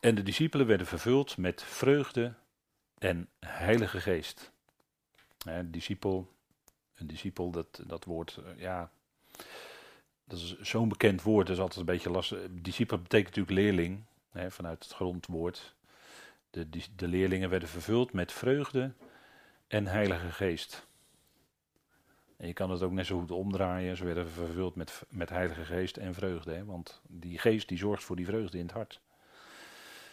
[0.00, 2.34] En de discipelen werden vervuld met vreugde
[2.98, 4.52] en Heilige Geest.
[5.64, 6.32] Discipel,
[6.94, 8.90] een discipel, dat, dat woord, ja,
[10.24, 12.38] dat is zo'n bekend woord, dat is altijd een beetje lastig.
[12.50, 14.04] Discipel betekent natuurlijk leerling,
[14.48, 15.74] vanuit het grondwoord.
[16.50, 18.92] De, de leerlingen werden vervuld met vreugde
[19.66, 20.86] en Heilige Geest.
[22.36, 23.96] En je kan het ook net zo goed omdraaien.
[23.96, 26.52] Ze werden vervuld met, met Heilige Geest en vreugde.
[26.52, 26.64] Hè?
[26.64, 29.00] Want die geest die zorgt voor die vreugde in het hart.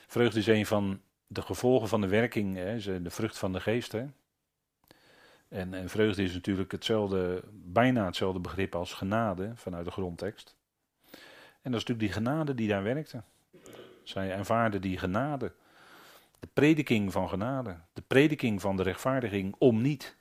[0.08, 3.94] Vreugde is een van de gevolgen van de werking, hè, de vrucht van de geest.
[3.94, 10.56] En, en vreugde is natuurlijk hetzelfde, bijna hetzelfde begrip als genade vanuit de grondtekst.
[11.62, 13.24] En dat is natuurlijk die genade die daar werkte.
[14.04, 15.52] Zij ervaarden die genade.
[16.44, 17.80] De prediking van genade.
[17.94, 20.16] De prediking van de rechtvaardiging om niet.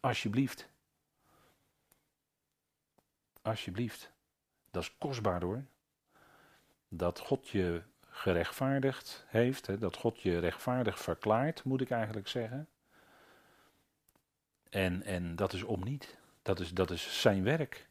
[0.00, 0.68] Alsjeblieft.
[3.42, 4.12] Alsjeblieft.
[4.70, 5.64] Dat is kostbaar hoor.
[6.88, 12.68] Dat God je gerechtvaardigd heeft, hè, dat God je rechtvaardig verklaart, moet ik eigenlijk zeggen.
[14.70, 16.18] En, en dat is om niet.
[16.42, 17.88] Dat is, dat is zijn werk.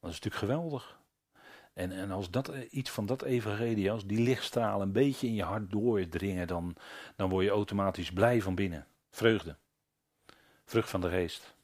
[0.00, 0.98] Dat is natuurlijk geweldig.
[1.74, 5.34] En, en als dat, eh, iets van dat evangelie, als die lichtstraal een beetje in
[5.34, 6.76] je hart doordringen, dan,
[7.16, 8.86] dan word je automatisch blij van binnen.
[9.10, 9.56] Vreugde.
[10.64, 11.54] Vrucht van de geest.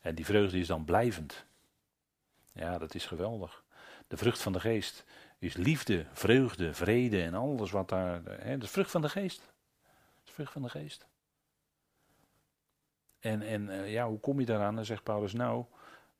[0.00, 1.44] En die vreugde is dan blijvend.
[2.52, 3.64] Ja, dat is geweldig.
[4.08, 5.04] De vrucht van de geest
[5.38, 8.22] is liefde, vreugde, vrede en alles wat daar.
[8.24, 9.52] Hè, de vrucht van de geest.
[10.24, 11.06] De vrucht van de geest.
[13.18, 14.74] En, en uh, ja, hoe kom je daaraan?
[14.74, 15.64] Dan zegt Paulus, nou,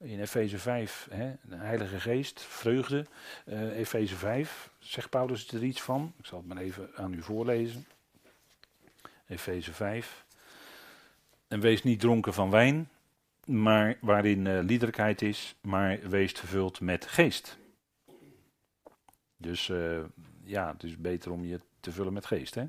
[0.05, 3.07] in Efeze 5, hè, de Heilige Geest, vreugde.
[3.47, 6.13] Uh, Efeze 5, zegt Paulus er iets van.
[6.19, 7.87] Ik zal het maar even aan u voorlezen.
[9.27, 10.25] Efeze 5.
[11.49, 12.89] En wees niet dronken van wijn,
[13.47, 17.59] maar waarin uh, liederlijkheid is, maar wees vervuld met geest.
[19.37, 20.01] Dus uh,
[20.45, 22.55] ja, het is beter om je te vullen met geest.
[22.55, 22.65] Hè?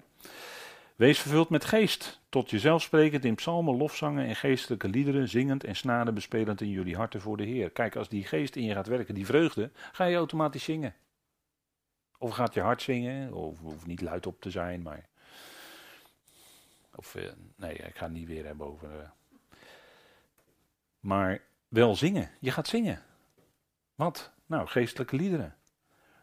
[0.95, 5.75] Wees vervuld met geest, tot jezelf sprekend in psalmen, lofzangen en geestelijke liederen, zingend en
[5.75, 7.69] snaden bespelend in jullie harten voor de Heer.
[7.69, 10.95] Kijk, als die geest in je gaat werken, die vreugde, ga je automatisch zingen.
[12.17, 15.05] Of gaat je hart zingen, of hoeft niet luid op te zijn, maar...
[16.95, 18.89] Of, uh, nee, ik ga het niet weer hebben over...
[18.89, 19.09] Uh,
[20.99, 23.03] maar wel zingen, je gaat zingen.
[23.95, 24.31] Wat?
[24.45, 25.55] Nou, geestelijke liederen.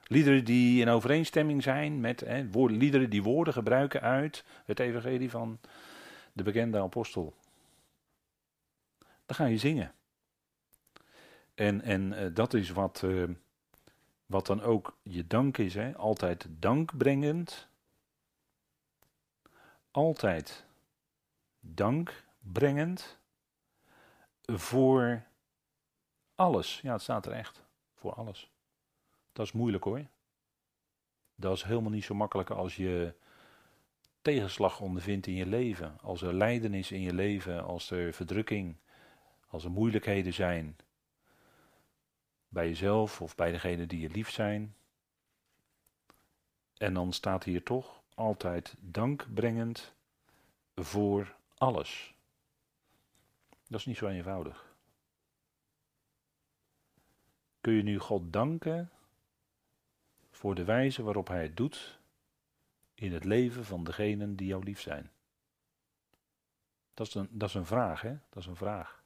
[0.06, 5.30] Liederen die in overeenstemming zijn met hè, woorden, liederen die woorden gebruiken uit het evangelie
[5.30, 5.58] van
[6.32, 7.34] de bekende apostel.
[9.26, 9.92] Dan ga je zingen.
[11.54, 13.28] En, en uh, dat is wat, uh,
[14.26, 15.74] wat dan ook je dank is.
[15.74, 15.96] Hè?
[15.96, 17.68] Altijd dankbrengend.
[19.90, 20.64] Altijd
[21.60, 23.18] dankbrengend
[24.46, 25.22] voor
[26.34, 26.80] alles.
[26.80, 27.62] Ja, het staat er echt.
[27.94, 28.51] Voor alles.
[29.32, 30.06] Dat is moeilijk hoor.
[31.34, 33.14] Dat is helemaal niet zo makkelijk als je
[34.22, 35.98] tegenslag ondervindt in je leven.
[36.00, 38.76] Als er lijden is in je leven, als er verdrukking,
[39.48, 40.76] als er moeilijkheden zijn.
[42.48, 44.74] Bij jezelf of bij degene die je lief zijn.
[46.76, 49.94] En dan staat hier toch altijd dankbrengend
[50.74, 52.14] voor alles.
[53.68, 54.74] Dat is niet zo eenvoudig.
[57.60, 58.90] Kun je nu God danken
[60.42, 61.98] voor de wijze waarop Hij het doet
[62.94, 65.10] in het leven van degenen die jou lief zijn?
[66.94, 68.16] Dat is een, dat is een vraag, hè?
[68.28, 69.04] Dat is een vraag.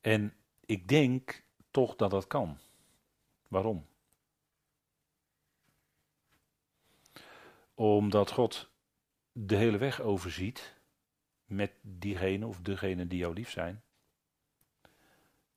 [0.00, 2.58] En ik denk toch dat dat kan.
[3.48, 3.86] Waarom?
[7.74, 8.70] Omdat God
[9.32, 10.74] de hele weg overziet
[11.44, 13.82] met diegene of degene die jou lief zijn.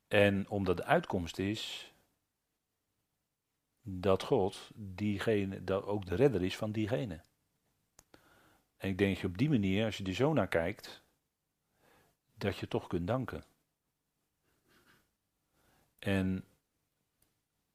[0.08, 1.94] En omdat de uitkomst is
[3.88, 7.22] dat God diegene, dat ook de redder is van diegene.
[8.78, 11.04] En ik denk je op die manier, als je er zo naar kijkt,
[12.34, 13.44] dat je toch kunt danken.
[16.00, 16.46] En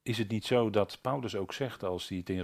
[0.01, 2.39] is het niet zo dat Paulus ook zegt, als hij het in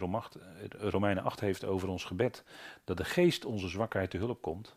[0.69, 2.43] Romeinen 8 heeft over ons gebed,
[2.83, 4.75] dat de geest onze zwakheid te hulp komt?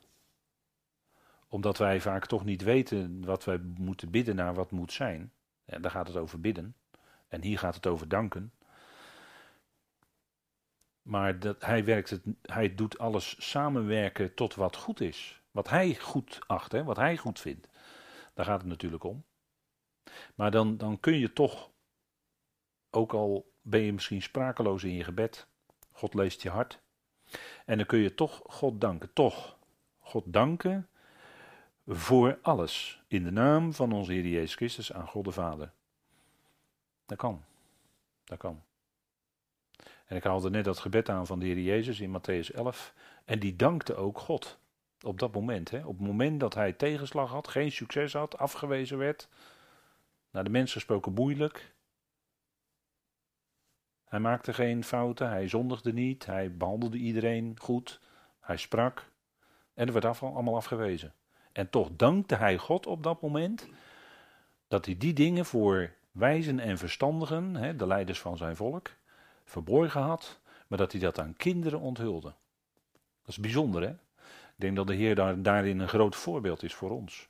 [1.49, 5.33] Omdat wij vaak toch niet weten wat wij moeten bidden naar wat moet zijn.
[5.65, 6.77] En daar gaat het over bidden.
[7.29, 8.53] En hier gaat het over danken.
[11.03, 15.41] Maar dat, hij, werkt het, hij doet alles samenwerken tot wat goed is.
[15.51, 17.69] Wat hij goed acht, hè, wat hij goed vindt.
[18.35, 19.25] Daar gaat het natuurlijk om.
[20.35, 21.71] Maar dan, dan kun je toch,
[22.91, 25.47] ook al ben je misschien sprakeloos in je gebed,
[25.93, 26.81] God leest je hart.
[27.65, 29.13] En dan kun je toch God danken.
[29.13, 29.59] Toch
[29.99, 30.89] God danken
[31.87, 33.03] voor alles.
[33.07, 35.73] In de naam van onze Heer Jezus Christus aan God de Vader.
[37.07, 37.45] Dat kan.
[38.25, 38.63] Dat kan.
[40.11, 42.95] En ik haalde net dat gebed aan van de Heer Jezus in Matthäus 11.
[43.25, 44.59] En die dankte ook God.
[45.03, 45.71] Op dat moment.
[45.71, 45.85] Hè?
[45.85, 49.29] Op het moment dat hij tegenslag had, geen succes had, afgewezen werd.
[50.31, 51.75] Naar de mensen gesproken moeilijk.
[54.05, 58.01] Hij maakte geen fouten, hij zondigde niet, hij behandelde iedereen goed,
[58.41, 59.11] hij sprak.
[59.75, 61.15] En er werd af, allemaal afgewezen.
[61.53, 63.69] En toch dankte hij God op dat moment
[64.69, 68.91] dat hij die dingen voor wijzen en verstandigen, hè, de leiders van zijn volk,
[69.45, 72.35] verborgen had, maar dat hij dat aan kinderen onthulde.
[73.23, 73.91] Dat is bijzonder, hè?
[74.61, 77.29] Ik denk dat de Heer daar, daarin een groot voorbeeld is voor ons.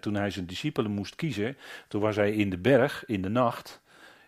[0.00, 1.56] toen hij zijn discipelen moest kiezen,
[1.88, 3.82] toen was hij in de berg, in de nacht,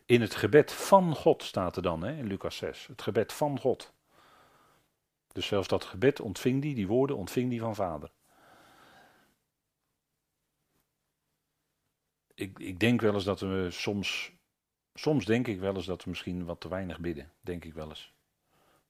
[0.07, 2.87] in het gebed van God staat er dan, hè, in Lucas 6.
[2.87, 3.93] Het gebed van God.
[5.33, 8.11] Dus zelfs dat gebed ontving hij, die woorden ontving hij van vader.
[12.35, 14.33] Ik, ik denk wel eens dat we soms
[14.95, 17.33] Soms denk ik wel eens dat we misschien wat te weinig bidden.
[17.41, 18.13] Denk ik wel eens.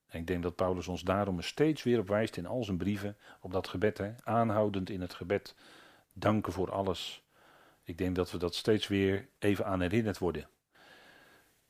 [0.06, 3.16] En ik denk dat Paulus ons daarom steeds weer op wijst in al zijn brieven.
[3.40, 5.54] Op dat gebed, hè, aanhoudend in het gebed.
[6.12, 7.22] Danken voor alles.
[7.82, 10.48] Ik denk dat we dat steeds weer even aan herinnerd worden.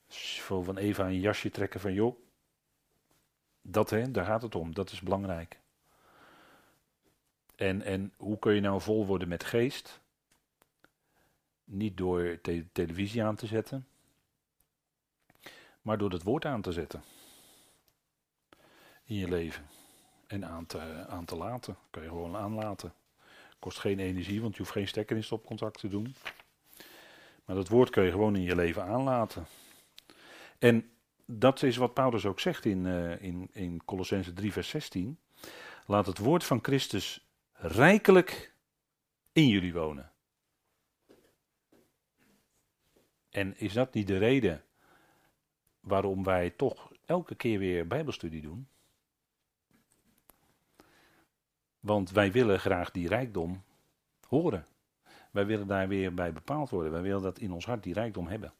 [0.09, 2.17] Van even een jasje trekken van joh.
[3.63, 4.75] Dat hè, daar gaat het om.
[4.75, 5.61] Dat is belangrijk.
[7.57, 10.01] En, en hoe kun je nou vol worden met geest?
[11.65, 12.41] Niet door
[12.73, 13.87] televisie aan te zetten
[15.83, 17.03] maar door het woord aan te zetten
[19.05, 19.67] in je leven
[20.27, 21.77] en aan te, aan te laten.
[21.91, 22.95] Kan je gewoon aanlaten.
[23.59, 26.15] Kost geen energie, want je hoeft geen stekker in stopcontact te doen.
[27.45, 29.47] Maar dat woord kun je gewoon in je leven aanlaten.
[30.59, 30.91] En
[31.25, 35.19] dat is wat Paulus ook zegt in, uh, in, in Colossense 3, vers 16.
[35.87, 38.55] Laat het woord van Christus rijkelijk
[39.33, 40.13] in jullie wonen.
[43.31, 44.65] En is dat niet de reden
[45.83, 48.67] waarom wij toch elke keer weer Bijbelstudie doen.
[51.81, 53.63] Want wij willen graag die rijkdom
[54.29, 54.67] horen.
[55.31, 56.93] Wij willen daar weer bij bepaald worden.
[56.93, 58.53] Wij willen dat in ons hart die rijkdom hebben.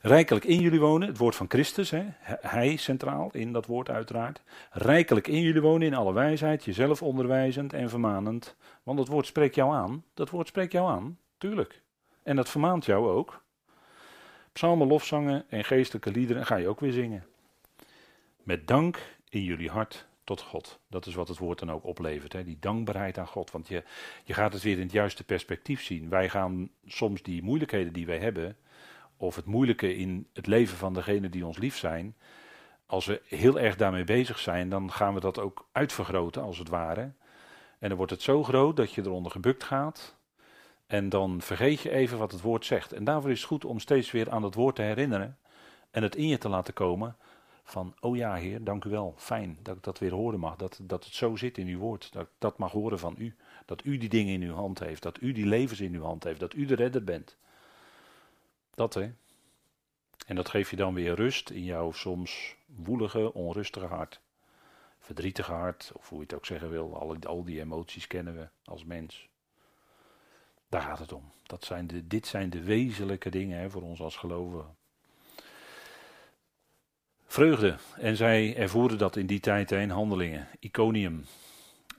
[0.00, 2.04] Rijkelijk in jullie wonen, het woord van Christus, hè?
[2.40, 4.42] hij centraal in dat woord uiteraard.
[4.70, 8.56] Rijkelijk in jullie wonen in alle wijsheid, jezelf onderwijzend en vermanend.
[8.82, 10.04] Want dat woord spreekt jou aan.
[10.14, 11.82] Dat woord spreekt jou aan, tuurlijk.
[12.22, 13.44] En dat vermaant jou ook.
[14.56, 17.24] Psalmen, lofzangen en geestelijke liederen ga je ook weer zingen.
[18.42, 20.78] Met dank in jullie hart tot God.
[20.88, 22.32] Dat is wat het woord dan ook oplevert.
[22.32, 22.44] Hè?
[22.44, 23.50] Die dankbaarheid aan God.
[23.50, 23.82] Want je,
[24.24, 26.08] je gaat het weer in het juiste perspectief zien.
[26.08, 28.56] Wij gaan soms die moeilijkheden die wij hebben.
[29.16, 32.14] Of het moeilijke in het leven van degenen die ons lief zijn.
[32.86, 36.68] Als we heel erg daarmee bezig zijn, dan gaan we dat ook uitvergroten als het
[36.68, 37.12] ware.
[37.78, 40.15] En dan wordt het zo groot dat je eronder gebukt gaat.
[40.86, 42.92] En dan vergeet je even wat het woord zegt.
[42.92, 45.38] En daarvoor is het goed om steeds weer aan het woord te herinneren.
[45.90, 47.16] En het in je te laten komen.
[47.62, 49.14] Van, oh ja, Heer, dank u wel.
[49.16, 50.56] Fijn dat ik dat weer horen mag.
[50.56, 52.12] Dat, dat het zo zit in uw woord.
[52.12, 53.36] Dat ik dat mag horen van u.
[53.64, 55.02] Dat u die dingen in uw hand heeft.
[55.02, 56.40] Dat u die levens in uw hand heeft.
[56.40, 57.36] Dat u de redder bent.
[58.74, 59.12] Dat hè.
[60.26, 64.20] En dat geeft je dan weer rust in jouw soms woelige, onrustige hart.
[64.98, 66.96] Verdrietige hart, of hoe je het ook zeggen wil.
[66.96, 69.28] Al, al die emoties kennen we als mens.
[70.68, 71.32] Daar gaat het om.
[71.42, 74.76] Dat zijn de, dit zijn de wezenlijke dingen hè, voor ons als gelovigen.
[77.26, 77.76] Vreugde.
[77.96, 80.48] En zij ervoeren dat in die tijd in handelingen.
[80.60, 81.24] Iconium.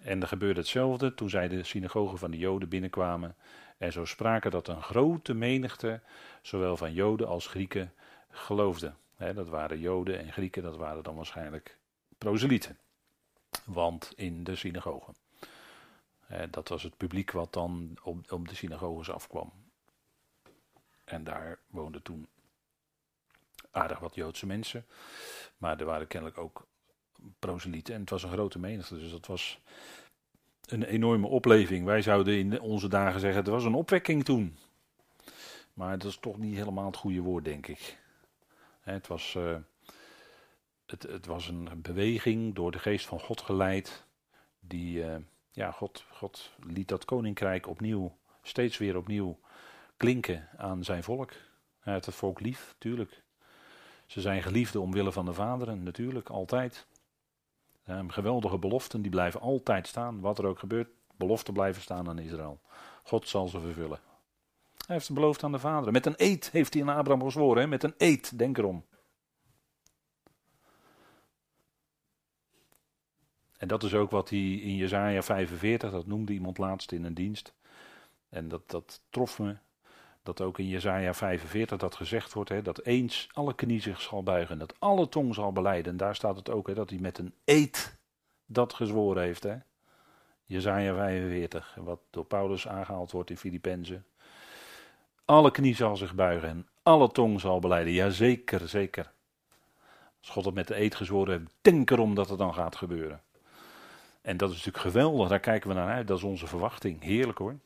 [0.02, 3.36] En er gebeurde hetzelfde toen zij de synagogen van de Joden binnenkwamen.
[3.78, 6.02] En zo spraken dat een grote menigte,
[6.42, 7.94] zowel van Joden als Grieken,
[8.30, 8.94] geloofde.
[9.18, 11.78] dat waren Joden en Grieken, dat waren dan waarschijnlijk
[12.18, 12.78] proselieten.
[13.66, 15.14] Want in de synagogen.
[16.50, 19.52] Dat was het publiek wat dan op, op de synagoges afkwam.
[21.04, 22.28] En daar woonden toen
[23.72, 24.86] aardig wat Joodse mensen.
[25.58, 26.68] Maar er waren kennelijk ook
[27.40, 27.94] proselieten.
[27.94, 29.00] En het was een grote menigte.
[29.00, 29.62] Dus dat was
[30.66, 31.86] een enorme opleving.
[31.86, 34.58] Wij zouden in onze dagen zeggen: het was een opwekking toen.
[35.74, 37.98] Maar dat is toch niet helemaal het goede woord, denk ik.
[38.82, 39.58] Het was, uh,
[40.86, 44.06] het, het, was een beweging door de geest van God geleid.
[44.60, 45.16] Die, uh,
[45.58, 49.40] ja, God, God liet dat koninkrijk opnieuw, steeds weer opnieuw
[49.98, 51.32] klinken aan zijn volk.
[51.80, 53.22] Hij het volk lief, tuurlijk.
[54.06, 56.88] Ze zijn geliefden omwille van de vaderen, natuurlijk, altijd.
[58.08, 60.90] Geweldige beloften, die blijven altijd staan, wat er ook gebeurt.
[61.16, 62.60] Beloften blijven staan aan Israël.
[63.04, 64.00] God zal ze vervullen.
[64.86, 65.94] Hij heeft het beloofd aan de vaderen.
[65.94, 67.70] Met een eed heeft hij aan Abraham gezworen.
[67.70, 68.86] Met een eed, denk erom.
[73.58, 77.14] En dat is ook wat hij in Jezaja 45, dat noemde iemand laatst in een
[77.14, 77.54] dienst.
[78.30, 79.56] En dat, dat trof me
[80.24, 84.24] dat ook in Jezaja 45 dat gezegd wordt, hè, dat eens alle knie zich zal
[84.24, 85.92] buigen, dat alle tong zal beleiden.
[85.92, 87.98] En daar staat het ook, hè, dat hij met een eed
[88.46, 89.44] dat gezworen heeft.
[89.44, 89.56] Hè.
[90.46, 94.06] Jezaja 45, wat door Paulus aangehaald wordt in Filippenzen.
[95.26, 97.94] Alle knie zal zich buigen en alle tong zal beleiden.
[97.94, 99.12] Jazeker, zeker.
[100.20, 103.22] Als God het met de eed gezworen heeft, denk erom dat het dan gaat gebeuren.
[104.28, 106.08] En dat is natuurlijk geweldig, daar kijken we naar uit.
[106.08, 107.02] Dat is onze verwachting.
[107.02, 107.60] Heerlijk hoor.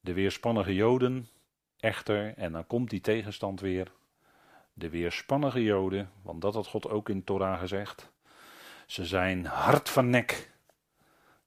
[0.00, 1.28] De weerspannige Joden,
[1.80, 3.92] echter, en dan komt die tegenstand weer.
[4.72, 8.10] De weerspannige Joden, want dat had God ook in Torah gezegd.
[8.86, 10.50] Ze zijn hard van nek.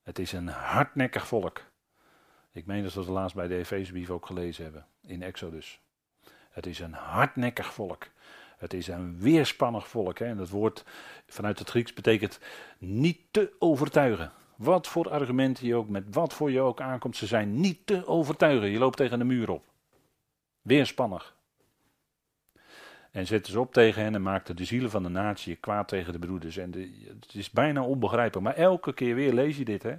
[0.01, 1.61] Het is een hardnekkig volk.
[2.51, 5.79] Ik meen dat we het laatst bij de Efezebrief ook gelezen hebben, in Exodus.
[6.49, 8.07] Het is een hardnekkig volk.
[8.63, 10.19] Het is een weerspannig volk.
[10.19, 10.25] Hè?
[10.25, 10.85] En dat woord
[11.27, 12.39] vanuit het Grieks betekent
[12.77, 14.31] niet te overtuigen.
[14.55, 18.07] Wat voor argumenten je ook, met wat voor je ook aankomt, ze zijn niet te
[18.07, 18.69] overtuigen.
[18.69, 19.63] Je loopt tegen de muur op.
[20.61, 21.35] Weerspannig.
[23.11, 26.13] En zetten ze op tegen hen en maakten de zielen van de natie kwaad tegen
[26.13, 26.57] de broeders.
[26.57, 28.45] En de, het is bijna onbegrijpelijk.
[28.45, 29.83] Maar elke keer weer lees je dit.
[29.83, 29.95] Hè?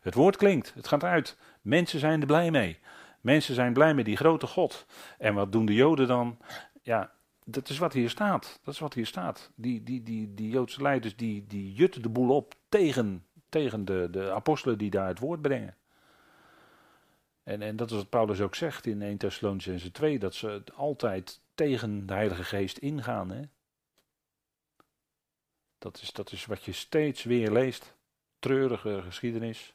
[0.00, 1.36] Het woord klinkt, het gaat uit.
[1.60, 2.78] Mensen zijn er blij mee.
[3.20, 4.86] Mensen zijn blij met die grote God.
[5.18, 6.38] En wat doen de Joden dan?
[6.82, 7.12] Ja,
[7.44, 8.60] dat is wat hier staat.
[8.62, 9.50] Dat is wat hier staat.
[9.54, 13.24] Die, die, die, die Joodse leiders die, die jutten de boel op tegen
[13.54, 15.76] tegen de, de apostelen die daar het woord brengen.
[17.42, 21.40] En, en dat is wat Paulus ook zegt in 1 Thessalonicense 2, dat ze altijd
[21.54, 23.30] tegen de Heilige Geest ingaan.
[23.30, 23.42] Hè?
[25.78, 27.94] Dat, is, dat is wat je steeds weer leest.
[28.38, 29.74] Treurige geschiedenis.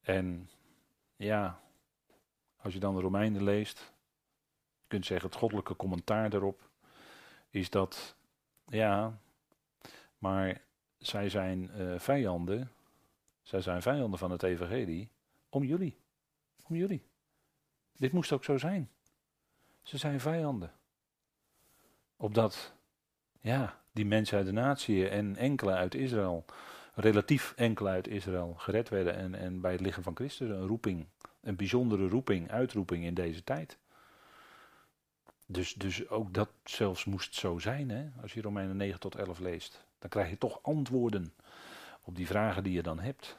[0.00, 0.50] En
[1.16, 1.60] ja,
[2.56, 3.91] als je dan de Romeinen leest,
[4.92, 6.68] kunt zeggen het goddelijke commentaar daarop,
[7.50, 8.16] is dat,
[8.68, 9.18] ja,
[10.18, 10.60] maar
[10.98, 12.70] zij zijn uh, vijanden.
[13.42, 15.08] Zij zijn vijanden van het evangelie.
[15.48, 15.96] Om jullie.
[16.68, 17.02] Om jullie.
[17.96, 18.90] Dit moest ook zo zijn.
[19.82, 20.72] Ze zijn vijanden.
[22.16, 22.74] Opdat,
[23.40, 26.44] ja, die mensen uit de natie en enkele uit Israël,
[26.94, 31.06] relatief enkele uit Israël, gered werden en, en bij het liggen van Christus een roeping,
[31.40, 33.80] een bijzondere roeping, uitroeping in deze tijd.
[35.52, 39.38] Dus, dus ook dat zelfs moest zo zijn, hè, als je Romeinen 9 tot 11
[39.38, 39.84] leest.
[39.98, 41.34] Dan krijg je toch antwoorden
[42.02, 43.36] op die vragen die je dan hebt.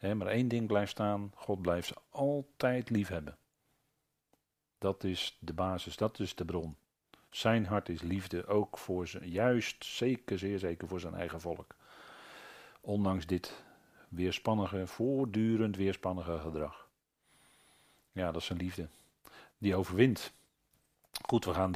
[0.00, 3.36] maar één ding blijft staan: God blijft ze altijd lief hebben.
[4.78, 6.76] Dat is de basis, dat is de bron.
[7.30, 11.74] Zijn hart is liefde ook voor zijn, juist zeker, zeer zeker voor zijn eigen volk.
[12.80, 13.64] Ondanks dit
[14.08, 16.88] weerspannige, voortdurend weerspannige gedrag.
[18.12, 18.88] Ja, dat is zijn liefde.
[19.58, 20.34] Die overwint.
[21.26, 21.72] Goed, we gaan